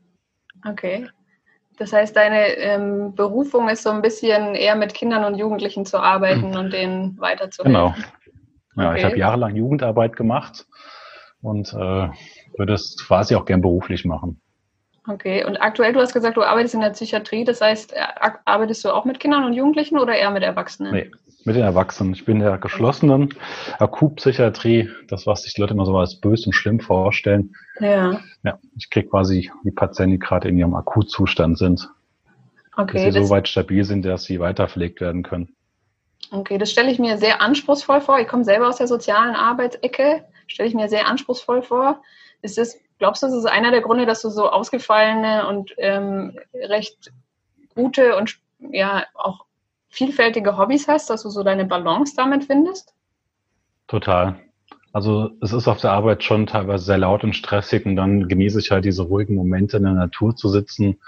Okay. 0.68 1.08
Das 1.78 1.94
heißt, 1.94 2.14
deine 2.14 2.48
ähm, 2.58 3.14
Berufung 3.14 3.70
ist 3.70 3.82
so 3.82 3.88
ein 3.90 4.02
bisschen 4.02 4.54
eher 4.54 4.76
mit 4.76 4.92
Kindern 4.92 5.24
und 5.24 5.38
Jugendlichen 5.38 5.86
zu 5.86 5.98
arbeiten 5.98 6.50
mhm. 6.50 6.56
und 6.56 6.72
denen 6.74 7.18
weiterzuhelfen. 7.18 7.72
Genau. 7.72 7.94
Ja, 8.76 8.90
okay. 8.90 8.98
ich 8.98 9.04
habe 9.06 9.18
jahrelang 9.18 9.56
Jugendarbeit 9.56 10.16
gemacht 10.16 10.66
und 11.40 11.72
äh, 11.72 12.08
würde 12.58 12.74
es 12.74 13.02
quasi 13.06 13.36
auch 13.36 13.46
gern 13.46 13.62
beruflich 13.62 14.04
machen. 14.04 14.42
Okay, 15.08 15.44
und 15.44 15.56
aktuell, 15.56 15.92
du 15.92 16.00
hast 16.00 16.12
gesagt, 16.12 16.36
du 16.36 16.42
arbeitest 16.42 16.74
in 16.74 16.80
der 16.80 16.90
Psychiatrie, 16.90 17.44
das 17.44 17.60
heißt, 17.60 17.92
äh, 17.92 18.00
arbeitest 18.44 18.84
du 18.84 18.90
auch 18.90 19.04
mit 19.04 19.20
Kindern 19.20 19.44
und 19.44 19.52
Jugendlichen 19.52 19.98
oder 19.98 20.16
eher 20.16 20.30
mit 20.30 20.42
Erwachsenen? 20.42 20.92
Nee, 20.92 21.10
mit 21.44 21.54
den 21.54 21.62
Erwachsenen. 21.62 22.12
Ich 22.12 22.24
bin 22.24 22.38
in 22.38 22.42
der 22.42 22.58
geschlossenen 22.58 23.32
Akutpsychiatrie, 23.78 24.90
das, 25.08 25.26
was 25.26 25.42
sich 25.42 25.54
die 25.54 25.60
Leute 25.60 25.74
immer 25.74 25.86
so 25.86 25.96
als 25.96 26.20
böse 26.20 26.46
und 26.46 26.52
schlimm 26.54 26.80
vorstellen. 26.80 27.54
Ja. 27.78 28.20
Ja, 28.42 28.58
ich 28.76 28.90
kriege 28.90 29.08
quasi 29.08 29.50
die 29.62 29.70
Patienten, 29.70 30.12
die 30.12 30.18
gerade 30.18 30.48
in 30.48 30.58
ihrem 30.58 30.74
Akutzustand 30.74 31.56
sind. 31.56 31.88
Okay. 32.76 33.04
Dass 33.04 33.14
sie 33.14 33.22
so 33.22 33.30
weit 33.30 33.46
stabil 33.46 33.84
sind, 33.84 34.04
dass 34.04 34.24
sie 34.24 34.40
weiterpflegt 34.40 35.00
werden 35.00 35.22
können. 35.22 35.54
Okay, 36.32 36.58
das 36.58 36.70
stelle 36.70 36.90
ich 36.90 36.98
mir 36.98 37.16
sehr 37.18 37.40
anspruchsvoll 37.40 38.00
vor. 38.00 38.18
Ich 38.18 38.26
komme 38.26 38.44
selber 38.44 38.68
aus 38.68 38.78
der 38.78 38.88
sozialen 38.88 39.36
Arbeitsecke, 39.36 40.24
stelle 40.48 40.68
ich 40.68 40.74
mir 40.74 40.88
sehr 40.88 41.06
anspruchsvoll 41.06 41.62
vor. 41.62 42.02
Ist 42.42 42.58
das 42.58 42.76
Glaubst 42.98 43.22
du, 43.22 43.26
das 43.26 43.36
ist 43.36 43.46
einer 43.46 43.70
der 43.70 43.82
Gründe, 43.82 44.06
dass 44.06 44.22
du 44.22 44.30
so 44.30 44.48
ausgefallene 44.48 45.46
und 45.48 45.74
ähm, 45.78 46.38
recht 46.54 47.12
gute 47.74 48.16
und 48.16 48.38
ja 48.58 49.04
auch 49.14 49.44
vielfältige 49.88 50.56
Hobbys 50.56 50.88
hast, 50.88 51.10
dass 51.10 51.22
du 51.22 51.30
so 51.30 51.42
deine 51.42 51.66
Balance 51.66 52.14
damit 52.16 52.44
findest? 52.44 52.94
Total. 53.86 54.40
Also 54.92 55.30
es 55.42 55.52
ist 55.52 55.68
auf 55.68 55.80
der 55.80 55.92
Arbeit 55.92 56.24
schon 56.24 56.46
teilweise 56.46 56.84
sehr 56.84 56.98
laut 56.98 57.22
und 57.22 57.36
stressig 57.36 57.84
und 57.84 57.96
dann 57.96 58.28
genieße 58.28 58.58
ich 58.60 58.70
halt 58.70 58.86
diese 58.86 59.02
ruhigen 59.02 59.34
Momente 59.34 59.76
in 59.76 59.82
der 59.82 59.92
Natur 59.92 60.34
zu 60.34 60.48
sitzen, 60.48 60.98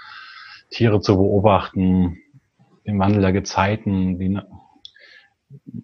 Tiere 0.69 1.01
zu 1.01 1.17
beobachten, 1.17 2.19
den 2.85 2.99
Wandel 2.99 3.21
der 3.21 3.31
Gezeiten, 3.31 4.19
wie, 4.19 4.39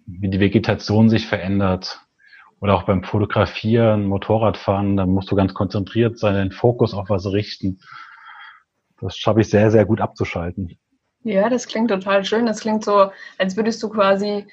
wie 0.06 0.28
die 0.28 0.38
Vegetation 0.38 1.08
sich 1.08 1.26
verändert. 1.26 2.00
Oder 2.60 2.74
auch 2.74 2.84
beim 2.84 3.04
Fotografieren, 3.04 4.06
Motorradfahren, 4.06 4.96
da 4.96 5.06
musst 5.06 5.30
du 5.30 5.36
ganz 5.36 5.52
konzentriert 5.52 6.18
sein, 6.18 6.34
den 6.34 6.52
Fokus 6.52 6.94
auf 6.94 7.10
was 7.10 7.30
richten. 7.30 7.80
Das 9.00 9.16
schaffe 9.16 9.42
ich 9.42 9.50
sehr, 9.50 9.70
sehr 9.70 9.84
gut 9.84 10.00
abzuschalten. 10.00 10.78
Ja, 11.22 11.50
das 11.50 11.66
klingt 11.66 11.90
total 11.90 12.24
schön. 12.24 12.46
Das 12.46 12.60
klingt 12.60 12.84
so, 12.84 13.10
als 13.36 13.56
würdest 13.56 13.82
du 13.82 13.90
quasi 13.90 14.46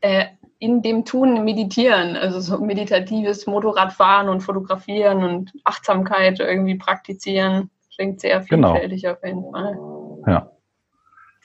äh, 0.00 0.26
in 0.58 0.80
dem 0.80 1.04
Tun 1.04 1.44
meditieren, 1.44 2.16
also 2.16 2.40
so 2.40 2.58
meditatives 2.58 3.46
Motorradfahren 3.46 4.28
und 4.28 4.40
Fotografieren 4.40 5.24
und 5.24 5.52
Achtsamkeit 5.64 6.38
irgendwie 6.38 6.76
praktizieren. 6.76 7.70
Klingt 7.94 8.20
sehr 8.20 8.40
genau. 8.40 8.72
vielfältig 8.72 9.02
genau. 9.02 9.14
auf 9.14 9.24
jeden 9.24 9.50
Fall. 9.50 10.32
Ja. 10.32 10.52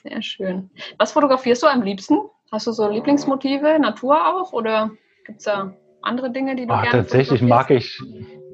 Sehr 0.02 0.22
schön. 0.22 0.70
Was 0.96 1.12
fotografierst 1.12 1.62
du 1.62 1.66
am 1.66 1.82
liebsten? 1.82 2.20
Hast 2.52 2.66
du 2.66 2.72
so 2.72 2.88
Lieblingsmotive, 2.88 3.78
Natur 3.78 4.24
auch 4.24 4.52
oder 4.52 4.90
gibt 5.26 5.38
es 5.38 5.44
da 5.44 5.74
andere 6.02 6.30
Dinge, 6.30 6.56
die 6.56 6.66
du 6.66 6.72
Ach, 6.72 6.82
gerne 6.82 6.98
Tatsächlich 6.98 7.42
mag 7.42 7.70
ich, 7.70 8.00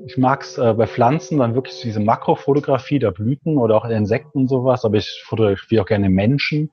ich 0.06 0.16
mag 0.16 0.42
es 0.42 0.58
äh, 0.58 0.74
bei 0.74 0.86
Pflanzen 0.86 1.38
dann 1.38 1.54
wirklich 1.54 1.80
diese 1.82 2.00
Makrofotografie 2.00 2.98
der 2.98 3.10
Blüten 3.10 3.58
oder 3.58 3.76
auch 3.76 3.84
Insekten 3.84 4.38
und 4.40 4.48
sowas, 4.48 4.84
aber 4.84 4.96
ich 4.96 5.22
fotografiere 5.26 5.82
auch 5.82 5.86
gerne 5.86 6.08
Menschen. 6.08 6.70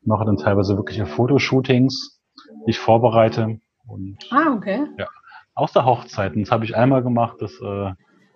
Ich 0.00 0.06
mache 0.06 0.24
dann 0.24 0.36
teilweise 0.36 0.76
wirkliche 0.76 1.06
Fotoshootings, 1.06 2.20
die 2.66 2.70
ich 2.70 2.78
vorbereite. 2.78 3.60
Und, 3.86 4.18
ah, 4.30 4.54
okay. 4.54 4.84
Ja, 4.98 5.08
außer 5.54 5.84
Hochzeiten. 5.84 6.42
Das 6.42 6.50
habe 6.50 6.64
ich 6.64 6.76
einmal 6.76 7.02
gemacht, 7.02 7.36
das, 7.40 7.52
äh, 7.60 7.92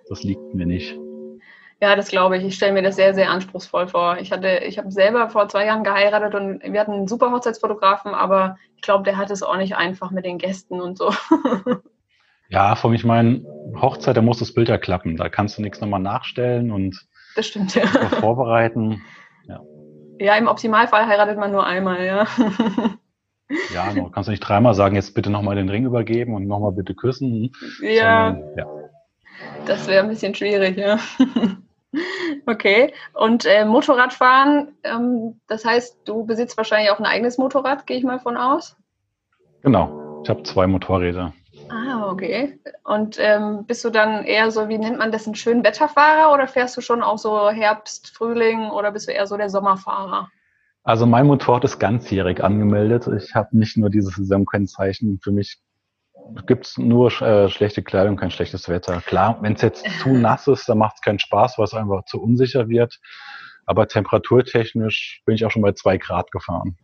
das 0.08 0.22
liegt 0.22 0.54
mir 0.54 0.66
nicht. 0.66 0.98
Ja, 1.80 1.94
das 1.94 2.08
glaube 2.08 2.36
ich. 2.36 2.44
Ich 2.44 2.56
stelle 2.56 2.72
mir 2.72 2.82
das 2.82 2.96
sehr, 2.96 3.14
sehr 3.14 3.30
anspruchsvoll 3.30 3.86
vor. 3.86 4.18
Ich 4.18 4.32
hatte, 4.32 4.62
ich 4.66 4.78
habe 4.78 4.90
selber 4.90 5.30
vor 5.30 5.48
zwei 5.48 5.64
Jahren 5.66 5.84
geheiratet 5.84 6.34
und 6.34 6.60
wir 6.62 6.80
hatten 6.80 6.92
einen 6.92 7.08
super 7.08 7.30
Hochzeitsfotografen, 7.30 8.14
aber 8.14 8.56
ich 8.74 8.82
glaube, 8.82 9.04
der 9.04 9.16
hat 9.16 9.30
es 9.30 9.44
auch 9.44 9.56
nicht 9.56 9.76
einfach 9.76 10.10
mit 10.10 10.24
den 10.24 10.38
Gästen 10.38 10.80
und 10.80 10.98
so. 10.98 11.12
ja, 12.48 12.74
von 12.74 12.92
ich 12.94 13.04
meine, 13.04 13.44
Hochzeit, 13.80 14.16
da 14.16 14.22
muss 14.22 14.40
das 14.40 14.54
Bild 14.54 14.68
ja 14.68 14.76
klappen. 14.76 15.16
Da 15.16 15.28
kannst 15.28 15.56
du 15.56 15.62
nichts 15.62 15.80
nochmal 15.80 16.00
nachstellen 16.00 16.72
und 16.72 17.06
das 17.36 17.46
stimmt, 17.46 17.76
ja. 17.76 17.86
vorbereiten. 17.86 19.00
Ja. 19.46 19.60
ja, 20.18 20.34
im 20.34 20.48
Optimalfall 20.48 21.06
heiratet 21.06 21.38
man 21.38 21.52
nur 21.52 21.64
einmal, 21.64 22.04
ja. 22.04 22.26
ja, 23.72 23.92
du 23.92 24.10
kannst 24.10 24.26
du 24.26 24.32
nicht 24.32 24.40
dreimal 24.40 24.74
sagen, 24.74 24.96
jetzt 24.96 25.14
bitte 25.14 25.30
nochmal 25.30 25.54
den 25.54 25.68
Ring 25.68 25.86
übergeben 25.86 26.34
und 26.34 26.48
nochmal 26.48 26.72
bitte 26.72 26.96
küssen. 26.96 27.52
Ja. 27.80 28.32
Sondern, 28.32 28.58
ja. 28.58 28.66
Das 29.66 29.86
wäre 29.86 30.02
ein 30.02 30.08
bisschen 30.08 30.34
schwierig, 30.34 30.76
ja. 30.76 30.98
Okay, 32.46 32.92
und 33.14 33.44
äh, 33.44 33.64
Motorradfahren, 33.64 34.76
ähm, 34.84 35.40
das 35.46 35.64
heißt, 35.64 35.98
du 36.04 36.24
besitzt 36.24 36.56
wahrscheinlich 36.56 36.90
auch 36.90 36.98
ein 36.98 37.06
eigenes 37.06 37.38
Motorrad, 37.38 37.86
gehe 37.86 37.96
ich 37.96 38.04
mal 38.04 38.20
von 38.20 38.36
aus? 38.36 38.76
Genau, 39.62 40.22
ich 40.22 40.30
habe 40.30 40.42
zwei 40.42 40.66
Motorräder. 40.66 41.32
Ah, 41.70 42.10
okay. 42.10 42.58
Und 42.84 43.18
ähm, 43.18 43.64
bist 43.66 43.84
du 43.84 43.90
dann 43.90 44.24
eher 44.24 44.50
so, 44.50 44.68
wie 44.68 44.78
nennt 44.78 44.98
man 44.98 45.12
das, 45.12 45.26
ein 45.26 45.34
schön 45.34 45.64
Wetterfahrer 45.64 46.32
oder 46.32 46.46
fährst 46.46 46.76
du 46.76 46.80
schon 46.80 47.02
auch 47.02 47.18
so 47.18 47.50
Herbst, 47.50 48.16
Frühling 48.16 48.70
oder 48.70 48.92
bist 48.92 49.08
du 49.08 49.12
eher 49.12 49.26
so 49.26 49.36
der 49.36 49.50
Sommerfahrer? 49.50 50.30
Also 50.84 51.04
mein 51.04 51.26
Motorrad 51.26 51.64
ist 51.64 51.78
ganzjährig 51.78 52.42
angemeldet. 52.42 53.06
Ich 53.14 53.34
habe 53.34 53.56
nicht 53.58 53.76
nur 53.76 53.90
dieses 53.90 54.14
Saisonкennzeichen. 54.14 55.20
Für 55.22 55.32
mich 55.32 55.60
gibt 56.46 56.66
es 56.66 56.78
nur 56.78 57.10
äh, 57.22 57.48
schlechte 57.48 57.82
Kleidung, 57.82 58.16
kein 58.16 58.30
schlechtes 58.30 58.68
Wetter. 58.68 59.00
Klar, 59.00 59.38
wenn 59.40 59.54
es 59.54 59.62
jetzt 59.62 59.84
zu 60.02 60.10
nass 60.10 60.46
ist, 60.46 60.68
dann 60.68 60.78
macht 60.78 60.96
es 60.96 61.02
keinen 61.02 61.18
Spaß, 61.18 61.58
weil 61.58 61.64
es 61.64 61.74
einfach 61.74 62.04
zu 62.04 62.20
unsicher 62.20 62.68
wird. 62.68 62.98
Aber 63.66 63.86
temperaturtechnisch 63.86 65.22
bin 65.26 65.34
ich 65.34 65.44
auch 65.44 65.50
schon 65.50 65.62
bei 65.62 65.72
zwei 65.72 65.98
Grad 65.98 66.30
gefahren. 66.30 66.76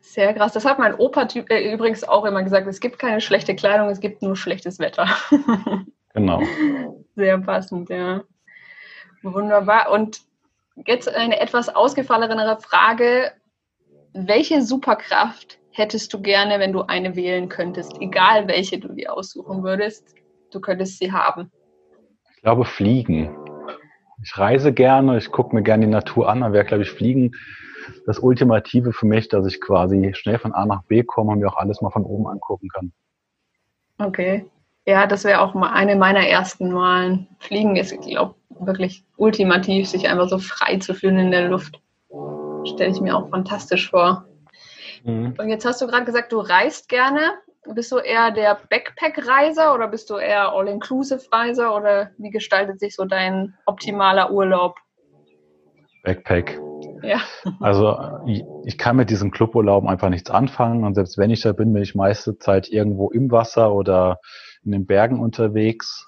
Sehr 0.00 0.34
krass. 0.34 0.52
Das 0.52 0.64
hat 0.64 0.78
mein 0.78 0.94
Opa 0.94 1.26
äh, 1.34 1.72
übrigens 1.72 2.04
auch 2.04 2.24
immer 2.24 2.42
gesagt. 2.42 2.66
Es 2.66 2.80
gibt 2.80 2.98
keine 2.98 3.20
schlechte 3.20 3.54
Kleidung, 3.54 3.88
es 3.88 4.00
gibt 4.00 4.22
nur 4.22 4.36
schlechtes 4.36 4.78
Wetter. 4.78 5.08
genau. 6.14 6.42
Sehr 7.16 7.38
passend, 7.38 7.90
ja. 7.90 8.22
Wunderbar. 9.22 9.90
Und 9.90 10.20
jetzt 10.86 11.08
eine 11.08 11.40
etwas 11.40 11.68
ausgefallenere 11.68 12.58
Frage. 12.60 13.32
Welche 14.12 14.62
Superkraft 14.62 15.59
hättest 15.72 16.12
du 16.12 16.20
gerne, 16.20 16.58
wenn 16.58 16.72
du 16.72 16.82
eine 16.82 17.16
wählen 17.16 17.48
könntest, 17.48 18.00
egal 18.00 18.48
welche 18.48 18.78
du 18.78 18.88
dir 18.88 19.12
aussuchen 19.12 19.62
würdest, 19.62 20.14
du 20.50 20.60
könntest 20.60 20.98
sie 20.98 21.12
haben? 21.12 21.50
Ich 22.34 22.42
glaube 22.42 22.64
Fliegen. 22.64 23.36
Ich 24.22 24.36
reise 24.36 24.72
gerne, 24.72 25.16
ich 25.18 25.30
gucke 25.30 25.54
mir 25.54 25.62
gerne 25.62 25.86
die 25.86 25.92
Natur 25.92 26.28
an, 26.28 26.40
dann 26.40 26.52
wäre, 26.52 26.64
glaube 26.64 26.82
ich, 26.82 26.90
Fliegen 26.90 27.32
das 28.06 28.18
Ultimative 28.18 28.92
für 28.92 29.06
mich, 29.06 29.28
dass 29.28 29.46
ich 29.46 29.60
quasi 29.60 30.12
schnell 30.14 30.38
von 30.38 30.52
A 30.52 30.66
nach 30.66 30.82
B 30.84 31.02
komme 31.02 31.32
und 31.32 31.38
mir 31.38 31.48
auch 31.48 31.56
alles 31.56 31.80
mal 31.80 31.90
von 31.90 32.04
oben 32.04 32.26
angucken 32.26 32.68
kann. 32.68 32.92
Okay. 33.98 34.46
Ja, 34.86 35.06
das 35.06 35.24
wäre 35.24 35.40
auch 35.40 35.54
mal 35.54 35.72
eine 35.72 35.96
meiner 35.96 36.26
ersten 36.26 36.72
Malen. 36.72 37.28
Fliegen 37.38 37.76
ist, 37.76 37.92
ich 37.92 38.00
glaube, 38.00 38.34
wirklich 38.48 39.04
ultimativ, 39.16 39.88
sich 39.88 40.08
einfach 40.08 40.28
so 40.28 40.38
frei 40.38 40.78
zu 40.78 40.94
fühlen 40.94 41.18
in 41.18 41.30
der 41.30 41.48
Luft. 41.48 41.80
Stelle 42.64 42.90
ich 42.90 43.00
mir 43.00 43.16
auch 43.16 43.28
fantastisch 43.28 43.90
vor. 43.90 44.24
Mhm. 45.04 45.34
Und 45.38 45.48
jetzt 45.48 45.64
hast 45.64 45.80
du 45.80 45.86
gerade 45.86 46.04
gesagt, 46.04 46.32
du 46.32 46.38
reist 46.38 46.88
gerne. 46.88 47.20
Bist 47.74 47.92
du 47.92 47.98
eher 47.98 48.30
der 48.30 48.58
Backpack-Reiser 48.70 49.74
oder 49.74 49.88
bist 49.88 50.08
du 50.08 50.16
eher 50.16 50.52
All-Inclusive-Reiser 50.52 51.76
oder 51.76 52.10
wie 52.16 52.30
gestaltet 52.30 52.80
sich 52.80 52.96
so 52.96 53.04
dein 53.04 53.54
optimaler 53.66 54.32
Urlaub? 54.32 54.78
Backpack. 56.02 56.58
Ja. 57.02 57.20
Also 57.60 57.96
ich, 58.64 58.78
kann 58.78 58.96
mit 58.96 59.10
diesem 59.10 59.30
Cluburlaub 59.30 59.86
einfach 59.86 60.08
nichts 60.08 60.30
anfangen 60.30 60.84
und 60.84 60.94
selbst 60.94 61.18
wenn 61.18 61.30
ich 61.30 61.42
da 61.42 61.52
bin, 61.52 61.72
bin 61.72 61.82
ich 61.82 61.94
meiste 61.94 62.38
Zeit 62.38 62.68
irgendwo 62.68 63.10
im 63.10 63.30
Wasser 63.30 63.72
oder 63.72 64.20
in 64.64 64.72
den 64.72 64.86
Bergen 64.86 65.20
unterwegs. 65.20 66.06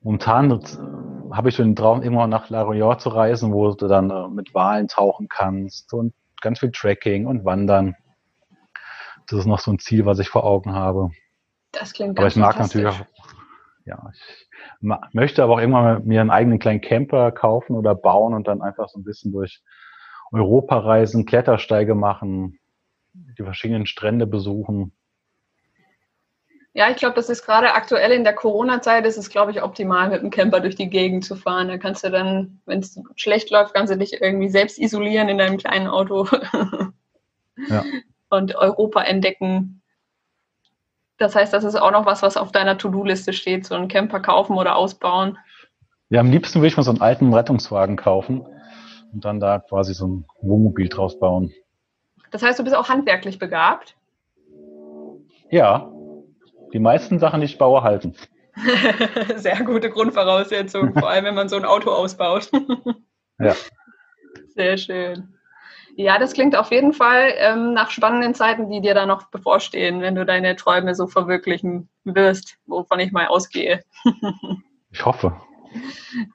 Momentan 0.00 0.62
habe 1.32 1.48
ich 1.48 1.56
schon 1.56 1.70
den 1.70 1.76
Traum, 1.76 2.02
immer 2.02 2.26
nach 2.26 2.50
La 2.50 2.62
Réunion 2.62 2.98
zu 2.98 3.08
reisen, 3.08 3.52
wo 3.52 3.72
du 3.72 3.88
dann 3.88 4.10
äh, 4.10 4.28
mit 4.28 4.54
Walen 4.54 4.88
tauchen 4.88 5.28
kannst 5.28 5.92
und 5.92 6.14
ganz 6.40 6.60
viel 6.60 6.70
Tracking 6.70 7.26
und 7.26 7.44
Wandern. 7.44 7.96
Das 9.28 9.40
ist 9.40 9.46
noch 9.46 9.58
so 9.58 9.70
ein 9.70 9.78
Ziel, 9.78 10.06
was 10.06 10.18
ich 10.18 10.28
vor 10.28 10.44
Augen 10.44 10.72
habe. 10.72 11.10
Das 11.72 11.92
klingt 11.92 12.18
Aber 12.18 12.28
ich 12.28 12.36
mag 12.36 12.58
natürlich 12.58 12.86
auch, 12.86 13.00
ja, 13.84 14.10
ich 14.12 14.48
möchte 15.12 15.42
aber 15.42 15.54
auch 15.54 15.58
irgendwann 15.60 16.04
mir 16.06 16.20
einen 16.20 16.30
eigenen 16.30 16.58
kleinen 16.58 16.80
Camper 16.80 17.32
kaufen 17.32 17.76
oder 17.76 17.94
bauen 17.94 18.34
und 18.34 18.48
dann 18.48 18.62
einfach 18.62 18.88
so 18.88 18.98
ein 18.98 19.04
bisschen 19.04 19.32
durch 19.32 19.62
Europa 20.32 20.78
reisen, 20.78 21.26
Klettersteige 21.26 21.94
machen, 21.94 22.58
die 23.12 23.42
verschiedenen 23.42 23.86
Strände 23.86 24.26
besuchen. 24.26 24.92
Ja, 26.78 26.88
ich 26.90 26.96
glaube, 26.96 27.16
das 27.16 27.28
ist 27.28 27.44
gerade 27.44 27.74
aktuell 27.74 28.12
in 28.12 28.22
der 28.22 28.36
Corona-Zeit, 28.36 29.04
ist 29.04 29.18
es, 29.18 29.30
glaube 29.30 29.50
ich, 29.50 29.64
optimal, 29.64 30.10
mit 30.10 30.22
dem 30.22 30.30
Camper 30.30 30.60
durch 30.60 30.76
die 30.76 30.88
Gegend 30.88 31.24
zu 31.24 31.34
fahren. 31.34 31.66
Da 31.66 31.76
kannst 31.76 32.04
du 32.04 32.08
dann, 32.08 32.60
wenn 32.66 32.78
es 32.78 33.00
schlecht 33.16 33.50
läuft, 33.50 33.74
kannst 33.74 33.92
du 33.92 33.98
dich 33.98 34.22
irgendwie 34.22 34.48
selbst 34.48 34.78
isolieren 34.78 35.28
in 35.28 35.38
deinem 35.38 35.56
kleinen 35.56 35.88
Auto 35.88 36.28
ja. 37.68 37.82
und 38.30 38.54
Europa 38.54 39.02
entdecken. 39.02 39.82
Das 41.16 41.34
heißt, 41.34 41.52
das 41.52 41.64
ist 41.64 41.74
auch 41.74 41.90
noch 41.90 42.06
was, 42.06 42.22
was 42.22 42.36
auf 42.36 42.52
deiner 42.52 42.78
To-Do-Liste 42.78 43.32
steht, 43.32 43.66
so 43.66 43.74
einen 43.74 43.88
Camper 43.88 44.20
kaufen 44.20 44.56
oder 44.56 44.76
ausbauen. 44.76 45.36
Ja, 46.10 46.20
am 46.20 46.30
liebsten 46.30 46.60
würde 46.60 46.68
ich 46.68 46.76
mal 46.76 46.84
so 46.84 46.92
einen 46.92 47.00
alten 47.00 47.34
Rettungswagen 47.34 47.96
kaufen 47.96 48.46
und 49.12 49.24
dann 49.24 49.40
da 49.40 49.58
quasi 49.58 49.94
so 49.94 50.06
ein 50.06 50.26
Wohnmobil 50.42 50.88
draus 50.88 51.18
bauen. 51.18 51.52
Das 52.30 52.44
heißt, 52.44 52.56
du 52.56 52.62
bist 52.62 52.76
auch 52.76 52.88
handwerklich 52.88 53.40
begabt? 53.40 53.96
Ja, 55.50 55.90
die 56.72 56.78
meisten 56.78 57.18
Sachen, 57.18 57.40
die 57.40 57.46
ich 57.46 57.58
baue, 57.58 57.82
halten. 57.82 58.14
Sehr 59.36 59.62
gute 59.64 59.90
Grundvoraussetzung, 59.90 60.92
vor 60.94 61.08
allem 61.08 61.24
wenn 61.24 61.34
man 61.34 61.48
so 61.48 61.56
ein 61.56 61.64
Auto 61.64 61.90
ausbaut. 61.90 62.50
ja. 63.38 63.54
Sehr 64.54 64.76
schön. 64.76 65.34
Ja, 65.96 66.18
das 66.18 66.32
klingt 66.32 66.56
auf 66.56 66.70
jeden 66.70 66.92
Fall 66.92 67.32
ähm, 67.38 67.74
nach 67.74 67.90
spannenden 67.90 68.34
Zeiten, 68.34 68.70
die 68.70 68.80
dir 68.80 68.94
da 68.94 69.04
noch 69.04 69.30
bevorstehen, 69.30 70.00
wenn 70.00 70.14
du 70.14 70.24
deine 70.24 70.54
Träume 70.54 70.94
so 70.94 71.08
verwirklichen 71.08 71.88
wirst, 72.04 72.56
wovon 72.66 73.00
ich 73.00 73.10
mal 73.10 73.26
ausgehe. 73.26 73.82
ich 74.92 75.04
hoffe. 75.04 75.40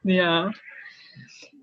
Ja. 0.03 0.51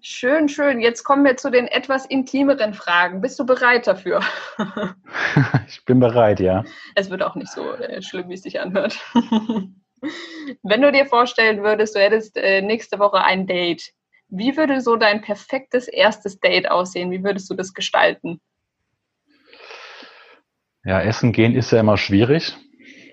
Schön, 0.03 0.49
schön. 0.49 0.81
Jetzt 0.81 1.05
kommen 1.05 1.25
wir 1.25 1.37
zu 1.37 1.51
den 1.51 1.67
etwas 1.67 2.07
intimeren 2.07 2.73
Fragen. 2.73 3.21
Bist 3.21 3.39
du 3.39 3.45
bereit 3.45 3.87
dafür? 3.87 4.21
ich 5.69 5.85
bin 5.85 6.01
bereit, 6.01 6.41
ja. 6.41 6.65
Es 6.95 7.11
wird 7.11 7.23
auch 7.23 7.35
nicht 7.35 7.53
so 7.53 7.73
äh, 7.75 8.01
schlimm, 8.01 8.29
wie 8.31 8.35
es 8.35 8.43
sich 8.43 8.61
anhört. 8.61 8.99
Wenn 10.63 10.81
du 10.81 10.91
dir 10.91 11.05
vorstellen 11.05 11.63
würdest, 11.63 11.95
du 11.95 12.01
hättest 12.01 12.39
äh, 12.39 12.63
nächste 12.63 12.99
Woche 12.99 13.23
ein 13.23 13.47
Date, 13.47 13.93
wie 14.29 14.57
würde 14.57 14.81
so 14.81 14.97
dein 14.97 15.21
perfektes 15.21 15.89
erstes 15.89 16.41
Date 16.41 16.71
aussehen? 16.71 17.11
Wie 17.11 17.23
würdest 17.23 17.51
du 17.51 17.55
das 17.55 17.75
gestalten? 17.75 18.41
Ja, 20.85 21.01
essen 21.03 21.33
gehen 21.33 21.55
ist 21.55 21.73
ja 21.73 21.81
immer 21.81 21.99
schwierig 21.99 22.57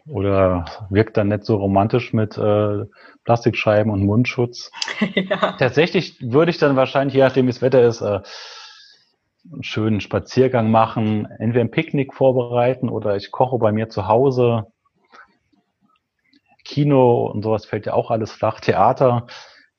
oder 0.08 0.88
wirkt 0.90 1.18
dann 1.18 1.28
nicht 1.28 1.44
so 1.44 1.58
romantisch 1.58 2.14
mit 2.14 2.38
äh, 2.38 2.86
Plastikscheiben 3.28 3.92
und 3.92 4.06
Mundschutz. 4.06 4.72
ja. 5.16 5.58
Tatsächlich 5.60 6.16
würde 6.22 6.50
ich 6.50 6.60
dann 6.60 6.78
wahrscheinlich, 6.78 7.14
je 7.14 7.22
nachdem 7.22 7.46
wie 7.46 7.52
das 7.52 7.62
Wetter 7.62 7.84
ist, 7.86 8.00
äh, 8.00 8.22
einen 9.52 9.64
schönen 9.64 10.00
Spaziergang 10.00 10.72
machen, 10.72 11.26
entweder 11.38 11.66
ein 11.66 11.72
Picknick 11.72 12.14
vorbereiten 12.14 12.88
oder 12.88 13.18
ich 13.18 13.32
koche 13.32 13.58
bei 13.58 13.74
mir 13.74 13.90
zu 13.90 14.08
Hause. 14.08 14.68
Kino 16.64 17.26
und 17.26 17.44
sowas 17.44 17.66
fällt 17.66 17.86
ja 17.86 17.94
auch 17.96 18.12
alles 18.12 18.32
flach. 18.32 18.62
Theater 18.62 19.28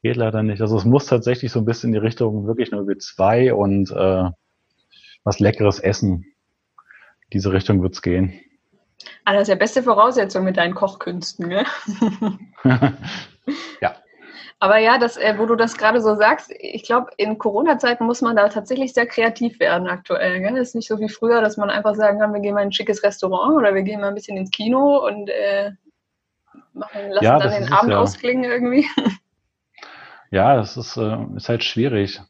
geht 0.02 0.16
leider 0.16 0.42
nicht. 0.42 0.60
Also 0.60 0.76
es 0.76 0.84
muss 0.84 1.06
tatsächlich 1.06 1.50
so 1.50 1.60
ein 1.60 1.64
bisschen 1.64 1.88
in 1.88 1.94
die 1.94 2.06
Richtung 2.06 2.46
wirklich 2.46 2.70
nur 2.70 2.82
W2 2.82 3.52
und 3.52 3.90
äh, 3.92 4.30
was 5.24 5.40
leckeres 5.40 5.80
Essen. 5.80 6.26
Diese 7.32 7.50
Richtung 7.50 7.82
wird's 7.82 8.02
gehen. 8.02 8.38
Ah, 9.24 9.32
das 9.32 9.42
ist 9.42 9.48
ja 9.48 9.54
beste 9.54 9.82
Voraussetzung 9.82 10.44
mit 10.44 10.56
deinen 10.56 10.74
Kochkünsten, 10.74 11.48
ne? 11.48 11.64
ja. 13.80 13.94
Aber 14.60 14.78
ja, 14.78 14.98
das, 14.98 15.16
äh, 15.16 15.34
wo 15.38 15.46
du 15.46 15.54
das 15.54 15.76
gerade 15.76 16.00
so 16.00 16.16
sagst, 16.16 16.52
ich 16.58 16.82
glaube, 16.82 17.10
in 17.16 17.38
Corona-Zeiten 17.38 18.04
muss 18.04 18.22
man 18.22 18.34
da 18.34 18.48
tatsächlich 18.48 18.92
sehr 18.92 19.06
kreativ 19.06 19.60
werden 19.60 19.86
aktuell. 19.86 20.40
Gell? 20.40 20.54
Das 20.54 20.68
ist 20.68 20.74
nicht 20.74 20.88
so 20.88 20.98
wie 20.98 21.08
früher, 21.08 21.40
dass 21.40 21.56
man 21.56 21.70
einfach 21.70 21.94
sagen 21.94 22.18
kann, 22.18 22.32
wir 22.32 22.40
gehen 22.40 22.54
mal 22.54 22.62
in 22.62 22.68
ein 22.68 22.72
schickes 22.72 23.04
Restaurant 23.04 23.56
oder 23.56 23.74
wir 23.74 23.82
gehen 23.82 24.00
mal 24.00 24.08
ein 24.08 24.14
bisschen 24.14 24.36
ins 24.36 24.50
Kino 24.50 25.06
und 25.06 25.28
äh, 25.28 25.70
machen, 26.72 27.10
lassen 27.10 27.24
ja, 27.24 27.38
dann 27.38 27.62
den 27.62 27.72
Abend 27.72 27.92
ja. 27.92 28.00
ausklingen 28.00 28.44
irgendwie. 28.44 28.86
Ja, 30.30 30.56
das 30.56 30.76
ist, 30.76 30.98
äh, 30.98 31.16
ist 31.36 31.48
halt 31.48 31.64
schwierig. 31.64 32.20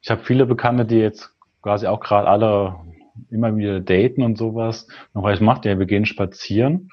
Ich 0.00 0.10
habe 0.10 0.24
viele 0.24 0.46
Bekannte, 0.46 0.86
die 0.86 0.96
jetzt 0.96 1.30
quasi 1.60 1.86
auch 1.86 2.00
gerade 2.00 2.26
alle 2.26 2.76
immer 3.30 3.54
wieder 3.54 3.80
daten 3.80 4.22
und 4.22 4.38
sowas. 4.38 4.88
Und 5.12 5.22
was 5.22 5.40
macht 5.40 5.66
ja, 5.66 5.78
wir 5.78 5.84
gehen 5.84 6.06
spazieren. 6.06 6.88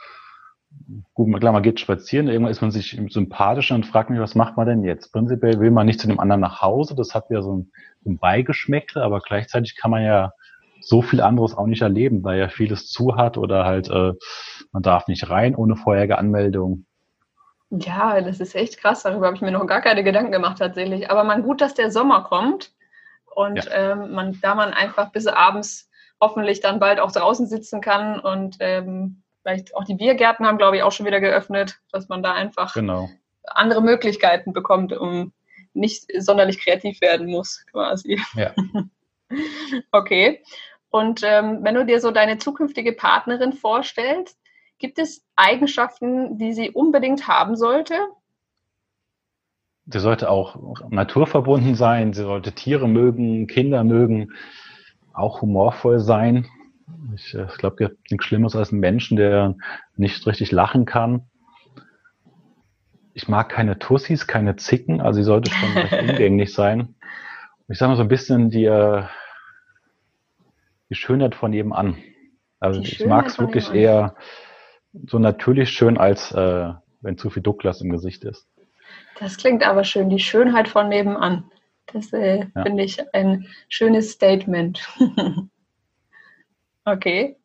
Gut, 1.14 1.40
klar, 1.40 1.52
man 1.52 1.64
geht 1.64 1.82
spazieren, 1.82 2.30
irgendwann 2.30 2.52
ist 2.52 2.62
man 2.62 2.72
sich 2.72 3.00
sympathischer 3.10 3.76
und 3.76 3.86
fragt 3.86 4.10
mich, 4.10 4.20
was 4.20 4.36
macht 4.36 4.56
man 4.56 4.68
denn 4.68 4.84
jetzt? 4.84 5.12
Prinzipiell 5.12 5.60
will 5.60 5.72
man 5.72 5.86
nicht 5.86 6.00
zu 6.00 6.08
dem 6.08 6.20
anderen 6.20 6.40
nach 6.40 6.62
Hause, 6.62 6.96
das 6.96 7.14
hat 7.14 7.30
ja 7.30 7.42
so 7.42 7.58
ein, 7.58 7.72
ein 8.06 8.18
Beigeschmäckle, 8.18 9.04
aber 9.04 9.20
gleichzeitig 9.20 9.76
kann 9.76 9.92
man 9.92 10.04
ja 10.04 10.32
so 10.82 11.02
viel 11.02 11.22
anderes 11.22 11.58
auch 11.58 11.66
nicht 11.66 11.82
erleben, 11.82 12.24
weil 12.24 12.40
ja 12.40 12.48
vieles 12.48 12.88
zu 12.88 13.18
hat 13.18 13.38
oder 13.38 13.66
halt 13.66 13.90
äh, 13.90 14.14
man 14.72 14.84
darf 14.84 15.08
nicht 15.08 15.30
rein 15.30 15.56
ohne 15.56 15.76
vorherige 15.76 16.18
Anmeldung. 16.18 16.86
Ja, 17.70 18.22
das 18.22 18.40
ist 18.40 18.56
echt 18.56 18.78
krass. 18.78 19.04
Darüber 19.04 19.26
habe 19.26 19.36
ich 19.36 19.42
mir 19.42 19.52
noch 19.52 19.68
gar 19.68 19.82
keine 19.82 20.04
Gedanken 20.04 20.32
gemacht 20.32 20.60
tatsächlich. 20.60 21.12
Aber 21.12 21.26
man 21.26 21.44
gut, 21.44 21.60
dass 21.60 21.74
der 21.74 21.92
Sommer 21.92 22.24
kommt 22.24 22.72
und 23.36 23.66
ja. 23.66 23.94
ähm, 23.94 24.14
man, 24.14 24.40
da 24.42 24.56
man 24.56 24.74
einfach 24.74 25.12
bis 25.12 25.28
abends 25.28 25.90
hoffentlich 26.22 26.62
dann 26.62 26.80
bald 26.80 27.00
auch 27.00 27.12
draußen 27.12 27.48
sitzen 27.48 27.82
kann 27.82 28.20
und 28.20 28.58
ähm, 28.60 29.24
vielleicht 29.48 29.76
auch 29.76 29.86
die 29.86 29.96
Biergärten 29.96 30.46
haben, 30.46 30.58
glaube 30.58 30.78
ich, 30.78 30.84
auch 30.84 30.92
schon 30.92 31.06
wieder 31.06 31.22
geöffnet, 31.22 31.80
dass 31.92 32.10
man 32.10 32.22
da 32.22 32.34
einfach 32.34 32.74
genau. 32.74 33.10
andere 33.44 33.82
Möglichkeiten 33.82 34.52
bekommt, 34.52 34.92
um 34.92 35.32
nicht 35.74 36.06
sonderlich 36.18 36.60
kreativ 36.60 37.00
werden 37.00 37.28
muss, 37.28 37.66
quasi. 37.72 38.20
Ja. 38.36 38.54
okay. 39.92 40.44
Und 40.90 41.22
ähm, 41.24 41.60
wenn 41.62 41.76
du 41.76 41.86
dir 41.86 42.02
so 42.02 42.12
deine 42.12 42.40
zukünftige 42.40 42.92
Partnerin 42.92 43.54
vorstellst, 43.54 44.38
gibt 44.80 45.00
es 45.00 45.26
Eigenschaften, 45.38 46.38
die 46.38 46.52
sie 46.54 46.72
unbedingt 46.72 47.28
haben 47.28 47.56
sollte? 47.56 47.96
Sie 49.86 50.00
sollte 50.00 50.30
auch 50.30 50.58
naturverbunden 50.90 51.76
sein, 51.76 52.12
sie 52.12 52.24
sollte 52.24 52.52
Tiere 52.52 52.90
mögen, 52.90 53.48
Kinder 53.48 53.86
mögen, 53.86 54.34
auch 55.14 55.42
humorvoll 55.42 56.00
sein. 56.00 56.48
Ich, 57.16 57.34
äh, 57.34 57.46
ich 57.46 57.58
glaube, 57.58 57.84
es 57.84 57.90
gibt 57.90 58.12
nichts 58.12 58.26
Schlimmes 58.26 58.56
als 58.56 58.72
einen 58.72 58.80
Menschen, 58.80 59.18
der 59.18 59.56
nicht 59.96 60.26
richtig 60.26 60.52
lachen 60.52 60.86
kann. 60.86 61.30
Ich 63.14 63.28
mag 63.28 63.50
keine 63.50 63.80
Tussis, 63.80 64.28
keine 64.28 64.56
Zicken, 64.58 65.02
also 65.02 65.18
sie 65.18 65.24
sollte 65.24 65.52
schon 65.52 65.72
recht 65.72 65.94
umgänglich 66.10 66.54
sein. 66.54 66.96
Ich 67.68 67.80
sage 67.80 67.90
mal 67.90 67.96
so 67.98 68.04
ein 68.04 68.08
bisschen 68.08 68.50
die, 68.50 68.66
äh, 68.66 69.04
die 70.90 70.96
Schönheit 70.96 71.36
von 71.36 71.52
jedem 71.52 71.74
an. 71.74 71.98
Also 72.60 72.82
ich 72.82 73.06
mag 73.06 73.28
es 73.28 73.40
wirklich 73.40 73.72
eher 73.74 74.16
so 74.94 75.20
natürlich 75.20 75.70
schön, 75.72 75.98
als 75.98 76.32
äh, 76.32 76.74
wenn 77.02 77.18
zu 77.18 77.30
viel 77.30 77.44
Douglas 77.44 77.82
im 77.82 77.90
Gesicht 77.90 78.24
ist. 78.24 78.48
Das 79.20 79.38
klingt 79.38 79.66
aber 79.66 79.84
schön, 79.84 80.10
die 80.10 80.20
Schönheit 80.20 80.68
von 80.68 80.90
nebenan. 80.90 81.52
Das 81.88 82.14
äh, 82.14 82.46
ja. 82.56 82.64
finde 82.64 82.84
ich 82.84 83.02
ein 83.14 83.48
schönes 83.70 84.12
Statement. 84.12 84.88
okay, 86.88 87.38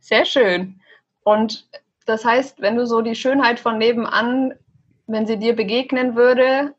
sehr 0.00 0.24
schön. 0.24 0.80
Und 1.22 1.68
das 2.06 2.24
heißt, 2.24 2.60
wenn 2.60 2.76
du 2.76 2.86
so 2.86 3.00
die 3.00 3.14
Schönheit 3.14 3.60
von 3.60 3.78
nebenan, 3.78 4.54
wenn 5.06 5.26
sie 5.26 5.38
dir 5.38 5.54
begegnen 5.54 6.16
würde, 6.16 6.74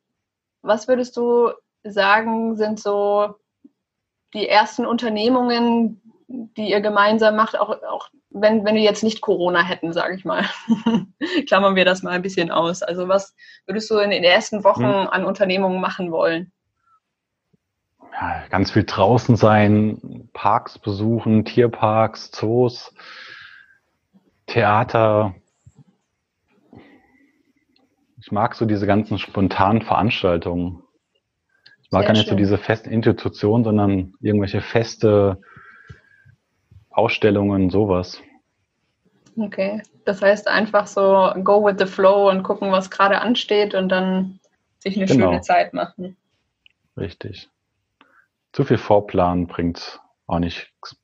was 0.62 0.88
würdest 0.88 1.16
du 1.18 1.52
sagen, 1.84 2.56
sind 2.56 2.80
so 2.80 3.36
die 4.34 4.50
ersten 4.50 4.86
Unternehmungen, 4.86 6.02
die 6.28 6.70
ihr 6.70 6.82
gemeinsam 6.82 7.36
macht, 7.36 7.58
auch, 7.58 7.82
auch 7.84 8.10
wenn, 8.32 8.66
wenn 8.66 8.76
wir 8.76 8.82
jetzt 8.82 9.04
nicht 9.04 9.22
Corona 9.22 9.64
hätten, 9.64 9.94
sage 9.94 10.16
ich 10.16 10.26
mal. 10.26 10.46
Klammern 11.48 11.76
wir 11.76 11.86
das 11.86 12.04
mal 12.04 12.12
ein 12.12 12.22
bisschen 12.22 12.52
aus. 12.52 12.82
Also 12.84 13.08
was 13.08 13.36
würdest 13.66 13.90
du 13.90 13.98
in 14.00 14.10
den 14.10 14.24
ersten 14.24 14.64
Wochen 14.64 14.84
hm. 14.84 15.08
an 15.08 15.26
Unternehmungen 15.26 15.80
machen 15.80 16.12
wollen? 16.12 16.52
Ja, 18.20 18.44
ganz 18.50 18.72
viel 18.72 18.86
draußen 18.86 19.36
sein, 19.36 20.30
Parks 20.34 20.80
besuchen, 20.80 21.44
Tierparks, 21.44 22.32
Zoos, 22.32 22.94
Theater. 24.48 25.36
Ich 28.22 28.32
mag 28.32 28.56
so 28.56 28.66
diese 28.66 28.88
ganzen 28.88 29.20
spontanen 29.20 29.82
Veranstaltungen. 29.82 30.82
Ich 31.84 31.92
mag 31.92 32.02
Sehr 32.02 32.08
gar 32.08 32.14
nicht 32.14 32.24
schön. 32.24 32.32
so 32.32 32.36
diese 32.38 32.58
festen 32.58 32.90
Institutionen, 32.90 33.66
sondern 33.66 34.14
irgendwelche 34.22 34.62
feste 34.62 35.42
Ausstellungen, 36.90 37.70
sowas. 37.70 38.22
Okay, 39.38 39.82
das 40.06 40.22
heißt 40.22 40.48
einfach 40.48 40.88
so 40.88 41.34
go 41.44 41.66
with 41.66 41.76
the 41.78 41.86
flow 41.86 42.30
und 42.30 42.44
gucken, 42.44 42.72
was 42.72 42.90
gerade 42.90 43.20
ansteht 43.20 43.76
und 43.76 43.90
dann 43.90 44.40
sich 44.80 44.96
eine 44.96 45.06
genau. 45.06 45.32
schöne 45.32 45.42
Zeit 45.42 45.74
machen. 45.74 46.16
Richtig. 46.96 47.50
Zu 48.56 48.64
viel 48.64 48.78
Vorplan 48.78 49.48
bringt 49.48 50.00
auch 50.28 50.40
nichts. 50.40 50.96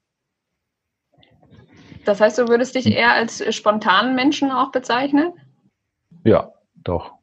Das 2.06 2.22
heißt, 2.22 2.38
du 2.38 2.48
würdest 2.48 2.76
dich 2.76 2.88
eher 2.88 3.12
als 3.12 3.44
spontanen 3.54 4.16
Menschen 4.16 4.54
auch 4.54 4.72
bezeichnen? 4.72 5.34
Ja, 6.24 6.54
doch. 6.76 7.16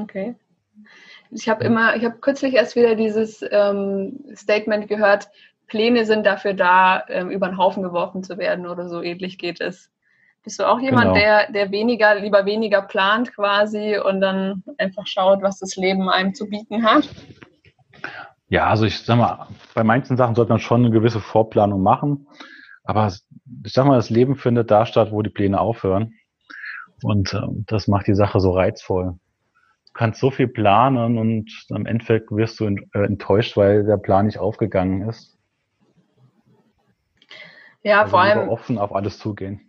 Okay. 0.00 0.36
Ich 1.32 1.48
habe 1.48 1.64
immer, 1.64 1.96
ich 1.96 2.04
habe 2.04 2.18
kürzlich 2.18 2.54
erst 2.54 2.76
wieder 2.76 2.94
dieses 2.94 3.44
ähm, 3.50 4.24
Statement 4.36 4.86
gehört, 4.86 5.30
Pläne 5.66 6.06
sind 6.06 6.24
dafür 6.24 6.54
da, 6.54 7.04
ähm, 7.08 7.28
über 7.30 7.48
den 7.48 7.58
Haufen 7.58 7.82
geworfen 7.82 8.22
zu 8.22 8.38
werden 8.38 8.68
oder 8.68 8.88
so 8.88 9.02
ähnlich 9.02 9.36
geht 9.36 9.60
es. 9.60 9.90
Bist 10.44 10.60
du 10.60 10.64
auch 10.64 10.78
jemand, 10.78 11.06
genau. 11.06 11.14
der, 11.14 11.50
der 11.50 11.72
weniger, 11.72 12.14
lieber 12.14 12.46
weniger 12.46 12.82
plant 12.82 13.34
quasi 13.34 13.98
und 13.98 14.20
dann 14.20 14.62
einfach 14.78 15.08
schaut, 15.08 15.42
was 15.42 15.58
das 15.58 15.74
Leben 15.74 16.08
einem 16.08 16.34
zu 16.34 16.48
bieten 16.48 16.84
hat? 16.84 17.08
Ja, 18.48 18.68
also 18.68 18.84
ich 18.84 19.00
sag 19.00 19.18
mal, 19.18 19.48
bei 19.74 19.82
manchen 19.82 20.16
Sachen 20.16 20.34
sollte 20.34 20.50
man 20.50 20.60
schon 20.60 20.84
eine 20.84 20.92
gewisse 20.92 21.20
Vorplanung 21.20 21.82
machen. 21.82 22.28
Aber 22.84 23.12
ich 23.64 23.72
sag 23.72 23.86
mal, 23.86 23.96
das 23.96 24.10
Leben 24.10 24.36
findet 24.36 24.70
da 24.70 24.86
statt, 24.86 25.10
wo 25.10 25.22
die 25.22 25.30
Pläne 25.30 25.60
aufhören. 25.60 26.14
Und 27.02 27.34
äh, 27.34 27.40
das 27.66 27.88
macht 27.88 28.06
die 28.06 28.14
Sache 28.14 28.40
so 28.40 28.52
reizvoll. 28.52 29.18
Du 29.86 29.92
kannst 29.92 30.20
so 30.20 30.30
viel 30.30 30.48
planen 30.48 31.18
und 31.18 31.50
am 31.70 31.86
Endeffekt 31.86 32.30
wirst 32.30 32.60
du 32.60 32.66
äh, 32.66 33.04
enttäuscht, 33.04 33.56
weil 33.56 33.84
der 33.84 33.96
Plan 33.96 34.26
nicht 34.26 34.38
aufgegangen 34.38 35.08
ist. 35.08 35.36
Ja, 37.82 38.02
also 38.02 38.10
vor 38.10 38.20
allem. 38.20 38.48
offen 38.48 38.78
auf 38.78 38.94
alles 38.94 39.18
zugehen. 39.18 39.60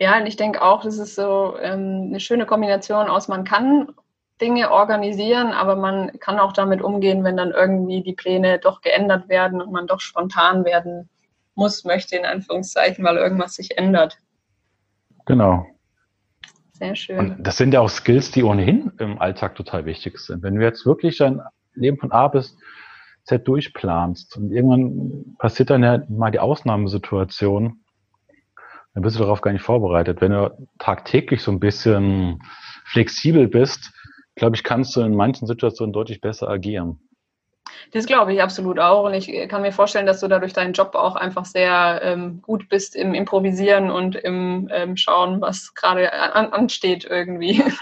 Ja, 0.00 0.18
und 0.18 0.26
ich 0.26 0.36
denke 0.36 0.62
auch, 0.62 0.82
das 0.82 0.98
ist 0.98 1.14
so 1.14 1.56
ähm, 1.60 2.06
eine 2.08 2.20
schöne 2.20 2.46
Kombination 2.46 3.08
aus, 3.08 3.28
man 3.28 3.44
kann 3.44 3.92
Dinge 4.40 4.70
organisieren, 4.70 5.48
aber 5.48 5.76
man 5.76 6.18
kann 6.20 6.38
auch 6.38 6.52
damit 6.52 6.80
umgehen, 6.80 7.24
wenn 7.24 7.36
dann 7.36 7.50
irgendwie 7.50 8.02
die 8.02 8.12
Pläne 8.12 8.58
doch 8.58 8.80
geändert 8.80 9.28
werden 9.28 9.60
und 9.60 9.72
man 9.72 9.86
doch 9.86 10.00
spontan 10.00 10.64
werden 10.64 11.08
muss, 11.54 11.84
möchte 11.84 12.16
in 12.16 12.24
Anführungszeichen, 12.24 13.04
weil 13.04 13.16
irgendwas 13.16 13.54
sich 13.54 13.76
ändert. 13.76 14.18
Genau. 15.26 15.66
Sehr 16.72 16.94
schön. 16.94 17.18
Und 17.18 17.42
das 17.44 17.56
sind 17.56 17.74
ja 17.74 17.80
auch 17.80 17.90
Skills, 17.90 18.30
die 18.30 18.44
ohnehin 18.44 18.92
im 18.98 19.20
Alltag 19.20 19.56
total 19.56 19.84
wichtig 19.84 20.18
sind. 20.18 20.44
Wenn 20.44 20.54
du 20.54 20.62
jetzt 20.62 20.86
wirklich 20.86 21.18
dein 21.18 21.42
Leben 21.74 21.98
von 21.98 22.12
A 22.12 22.28
bis 22.28 22.56
Z 23.24 23.46
durchplanst 23.46 24.36
und 24.36 24.52
irgendwann 24.52 25.36
passiert 25.38 25.70
dann 25.70 25.82
ja 25.82 26.02
mal 26.08 26.30
die 26.30 26.38
Ausnahmesituation, 26.38 27.80
dann 28.94 29.02
bist 29.02 29.16
du 29.16 29.20
darauf 29.20 29.40
gar 29.40 29.52
nicht 29.52 29.62
vorbereitet. 29.62 30.20
Wenn 30.20 30.32
du 30.32 30.68
tagtäglich 30.78 31.42
so 31.42 31.50
ein 31.50 31.60
bisschen 31.60 32.40
flexibel 32.84 33.48
bist, 33.48 33.92
glaube 34.38 34.56
ich, 34.56 34.64
kannst 34.64 34.96
du 34.96 35.00
in 35.02 35.14
manchen 35.14 35.46
Situationen 35.46 35.92
deutlich 35.92 36.20
besser 36.20 36.48
agieren. 36.48 37.00
Das 37.92 38.06
glaube 38.06 38.32
ich 38.32 38.42
absolut 38.42 38.78
auch. 38.78 39.04
Und 39.04 39.14
ich 39.14 39.48
kann 39.48 39.62
mir 39.62 39.72
vorstellen, 39.72 40.06
dass 40.06 40.20
du 40.20 40.28
dadurch 40.28 40.52
deinen 40.52 40.72
Job 40.72 40.94
auch 40.94 41.16
einfach 41.16 41.44
sehr 41.44 42.00
ähm, 42.02 42.40
gut 42.42 42.68
bist 42.68 42.96
im 42.96 43.14
Improvisieren 43.14 43.90
und 43.90 44.16
im 44.16 44.68
ähm, 44.72 44.96
Schauen, 44.96 45.40
was 45.40 45.74
gerade 45.74 46.12
an, 46.12 46.52
ansteht 46.52 47.04
irgendwie. 47.04 47.62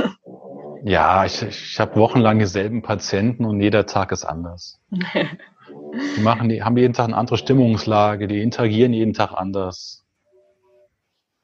Ja, 0.85 1.25
ich, 1.25 1.43
ich 1.43 1.81
habe 1.81 1.97
wochenlang 1.97 2.39
dieselben 2.39 2.81
Patienten 2.81 3.45
und 3.45 3.61
jeder 3.61 3.87
Tag 3.87 4.13
ist 4.13 4.25
anders. 4.25 4.79
die 4.91 6.21
machen, 6.21 6.49
die 6.49 6.63
haben 6.63 6.77
jeden 6.77 6.93
Tag 6.93 7.07
eine 7.07 7.17
andere 7.17 7.39
Stimmungslage, 7.39 8.29
die 8.29 8.41
interagieren 8.41 8.93
jeden 8.93 9.13
Tag 9.13 9.33
anders. 9.33 10.07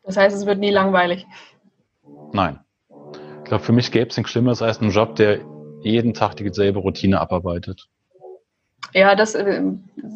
Das 0.05 0.17
heißt, 0.17 0.37
es 0.37 0.47
wird 0.47 0.61
nie 0.61 0.71
langweilig. 0.71 1.27
Nein. 2.33 2.61
Glaube, 3.53 3.67
für 3.67 3.73
mich 3.73 3.93
gäbe 3.93 4.09
es 4.09 4.17
nichts 4.17 4.33
Schlimmeres 4.33 4.63
als 4.63 4.81
einen 4.81 4.93
Job, 4.93 5.15
der 5.17 5.41
jeden 5.83 6.15
Tag 6.15 6.37
dieselbe 6.37 6.79
Routine 6.79 7.21
abarbeitet. 7.21 7.87
Ja, 8.95 9.15
das 9.15 9.35
äh, 9.35 9.61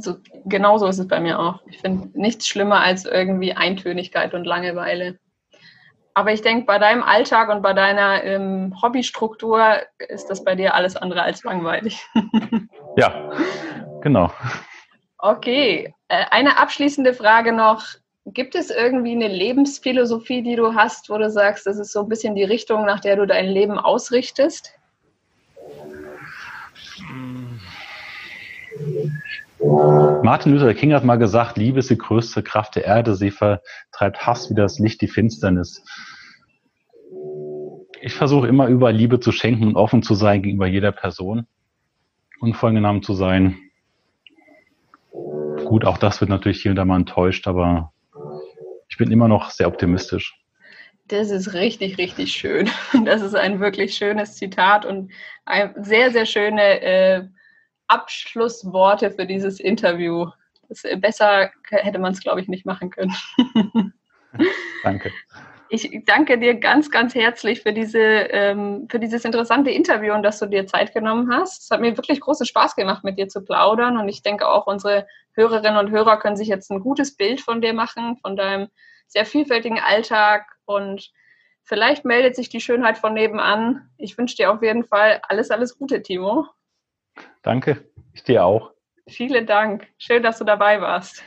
so, 0.00 0.16
genauso 0.46 0.86
ist 0.86 0.98
es 0.98 1.06
bei 1.06 1.20
mir 1.20 1.38
auch. 1.38 1.60
Ich 1.66 1.76
finde 1.76 2.18
nichts 2.18 2.48
schlimmer 2.48 2.80
als 2.80 3.04
irgendwie 3.04 3.52
Eintönigkeit 3.52 4.32
und 4.32 4.46
Langeweile. 4.46 5.18
Aber 6.14 6.32
ich 6.32 6.40
denke, 6.40 6.64
bei 6.64 6.78
deinem 6.78 7.02
Alltag 7.02 7.50
und 7.50 7.60
bei 7.60 7.74
deiner 7.74 8.24
ähm, 8.24 8.74
Hobbystruktur 8.80 9.82
ist 9.98 10.30
das 10.30 10.42
bei 10.42 10.54
dir 10.54 10.72
alles 10.72 10.96
andere 10.96 11.20
als 11.20 11.44
langweilig. 11.44 12.02
ja, 12.96 13.32
genau. 14.00 14.32
Okay, 15.18 15.92
äh, 16.08 16.24
eine 16.30 16.58
abschließende 16.58 17.12
Frage 17.12 17.52
noch. 17.52 17.84
Gibt 18.32 18.56
es 18.56 18.70
irgendwie 18.70 19.12
eine 19.12 19.28
Lebensphilosophie, 19.28 20.42
die 20.42 20.56
du 20.56 20.74
hast, 20.74 21.10
wo 21.10 21.16
du 21.16 21.30
sagst, 21.30 21.64
das 21.64 21.78
ist 21.78 21.92
so 21.92 22.00
ein 22.00 22.08
bisschen 22.08 22.34
die 22.34 22.42
Richtung, 22.42 22.84
nach 22.84 22.98
der 22.98 23.14
du 23.14 23.24
dein 23.24 23.46
Leben 23.46 23.78
ausrichtest? 23.78 24.72
Martin 30.22 30.52
Luther 30.52 30.74
King 30.74 30.92
hat 30.92 31.04
mal 31.04 31.16
gesagt, 31.16 31.56
Liebe 31.56 31.78
ist 31.78 31.88
die 31.88 31.96
größte 31.96 32.42
Kraft 32.42 32.74
der 32.74 32.84
Erde, 32.84 33.14
sie 33.14 33.30
vertreibt 33.30 34.26
Hass 34.26 34.50
wie 34.50 34.54
das 34.54 34.80
Licht 34.80 35.00
die 35.02 35.08
Finsternis. 35.08 35.84
Ich 38.00 38.14
versuche 38.14 38.48
immer 38.48 38.66
überall 38.66 38.94
Liebe 38.94 39.20
zu 39.20 39.30
schenken 39.30 39.68
und 39.68 39.76
offen 39.76 40.02
zu 40.02 40.14
sein 40.14 40.42
gegenüber 40.42 40.66
jeder 40.66 40.90
Person, 40.90 41.46
unvorgenommen 42.40 43.04
zu 43.04 43.14
sein. 43.14 43.56
Gut, 45.64 45.84
auch 45.84 45.98
das 45.98 46.20
wird 46.20 46.28
natürlich 46.28 46.60
hier 46.60 46.72
und 46.72 46.76
da 46.76 46.84
mal 46.84 46.96
enttäuscht, 46.96 47.46
aber 47.46 47.92
ich 48.88 48.96
bin 48.96 49.10
immer 49.10 49.28
noch 49.28 49.50
sehr 49.50 49.68
optimistisch. 49.68 50.34
Das 51.08 51.30
ist 51.30 51.52
richtig, 51.54 51.98
richtig 51.98 52.32
schön. 52.32 52.70
Das 53.04 53.22
ist 53.22 53.34
ein 53.34 53.60
wirklich 53.60 53.94
schönes 53.94 54.36
Zitat 54.36 54.84
und 54.84 55.12
sehr, 55.76 56.10
sehr 56.10 56.26
schöne 56.26 56.80
äh, 56.80 57.28
Abschlussworte 57.86 59.10
für 59.10 59.26
dieses 59.26 59.60
Interview. 59.60 60.26
Das, 60.68 60.84
äh, 60.84 60.96
besser 60.96 61.50
hätte 61.70 61.98
man 61.98 62.12
es, 62.12 62.20
glaube 62.20 62.40
ich, 62.40 62.48
nicht 62.48 62.66
machen 62.66 62.90
können. 62.90 63.14
danke. 64.82 65.12
Ich 65.68 66.02
danke 66.06 66.38
dir 66.38 66.54
ganz, 66.54 66.90
ganz 66.90 67.14
herzlich 67.14 67.62
für, 67.62 67.72
diese, 67.72 67.98
ähm, 67.98 68.86
für 68.88 69.00
dieses 69.00 69.24
interessante 69.24 69.70
Interview 69.70 70.14
und 70.14 70.22
dass 70.22 70.38
du 70.38 70.46
dir 70.46 70.66
Zeit 70.66 70.94
genommen 70.94 71.32
hast. 71.32 71.64
Es 71.64 71.70
hat 71.70 71.80
mir 71.80 71.96
wirklich 71.96 72.20
großen 72.20 72.46
Spaß 72.46 72.76
gemacht, 72.76 73.02
mit 73.02 73.18
dir 73.18 73.28
zu 73.28 73.42
plaudern 73.42 73.98
und 73.98 74.08
ich 74.08 74.22
denke 74.22 74.48
auch, 74.48 74.66
unsere 74.66 75.06
Hörerinnen 75.32 75.76
und 75.76 75.90
Hörer 75.90 76.18
können 76.18 76.36
sich 76.36 76.48
jetzt 76.48 76.70
ein 76.70 76.80
gutes 76.80 77.16
Bild 77.16 77.40
von 77.40 77.60
dir 77.60 77.74
machen, 77.74 78.16
von 78.18 78.36
deinem 78.36 78.68
sehr 79.08 79.26
vielfältigen 79.26 79.80
Alltag 79.80 80.46
und 80.64 81.10
vielleicht 81.62 82.04
meldet 82.04 82.36
sich 82.36 82.48
die 82.48 82.60
Schönheit 82.60 82.98
von 82.98 83.14
nebenan. 83.14 83.90
Ich 83.98 84.16
wünsche 84.16 84.36
dir 84.36 84.52
auf 84.52 84.62
jeden 84.62 84.84
Fall 84.84 85.20
alles, 85.28 85.50
alles 85.50 85.78
Gute, 85.78 86.02
Timo. 86.02 86.46
Danke, 87.42 87.84
ich 88.14 88.22
dir 88.22 88.44
auch. 88.44 88.72
Vielen 89.08 89.46
Dank. 89.46 89.86
Schön, 89.98 90.22
dass 90.22 90.38
du 90.38 90.44
dabei 90.44 90.80
warst. 90.80 91.22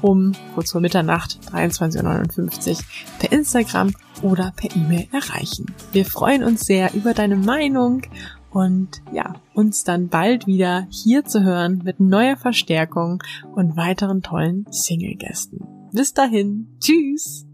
um 0.02 0.32
kurz 0.54 0.72
vor 0.72 0.80
Mitternacht 0.80 1.38
23.59 1.52 2.70
Uhr 2.70 2.78
per 3.18 3.32
Instagram 3.32 3.92
oder 4.22 4.52
per 4.56 4.74
E-Mail 4.74 5.08
erreichen. 5.12 5.66
Wir 5.92 6.04
freuen 6.06 6.42
uns 6.42 6.62
sehr 6.62 6.94
über 6.94 7.12
deine 7.12 7.36
Meinung 7.36 8.02
und 8.50 9.02
ja, 9.12 9.34
uns 9.54 9.84
dann 9.84 10.08
bald 10.08 10.46
wieder 10.46 10.86
hier 10.90 11.24
zu 11.24 11.42
hören 11.42 11.82
mit 11.84 12.00
neuer 12.00 12.36
Verstärkung 12.36 13.22
und 13.54 13.76
weiteren 13.76 14.22
tollen 14.22 14.66
Single-Gästen. 14.70 15.66
Bis 15.92 16.14
dahin, 16.14 16.68
tschüss! 16.80 17.49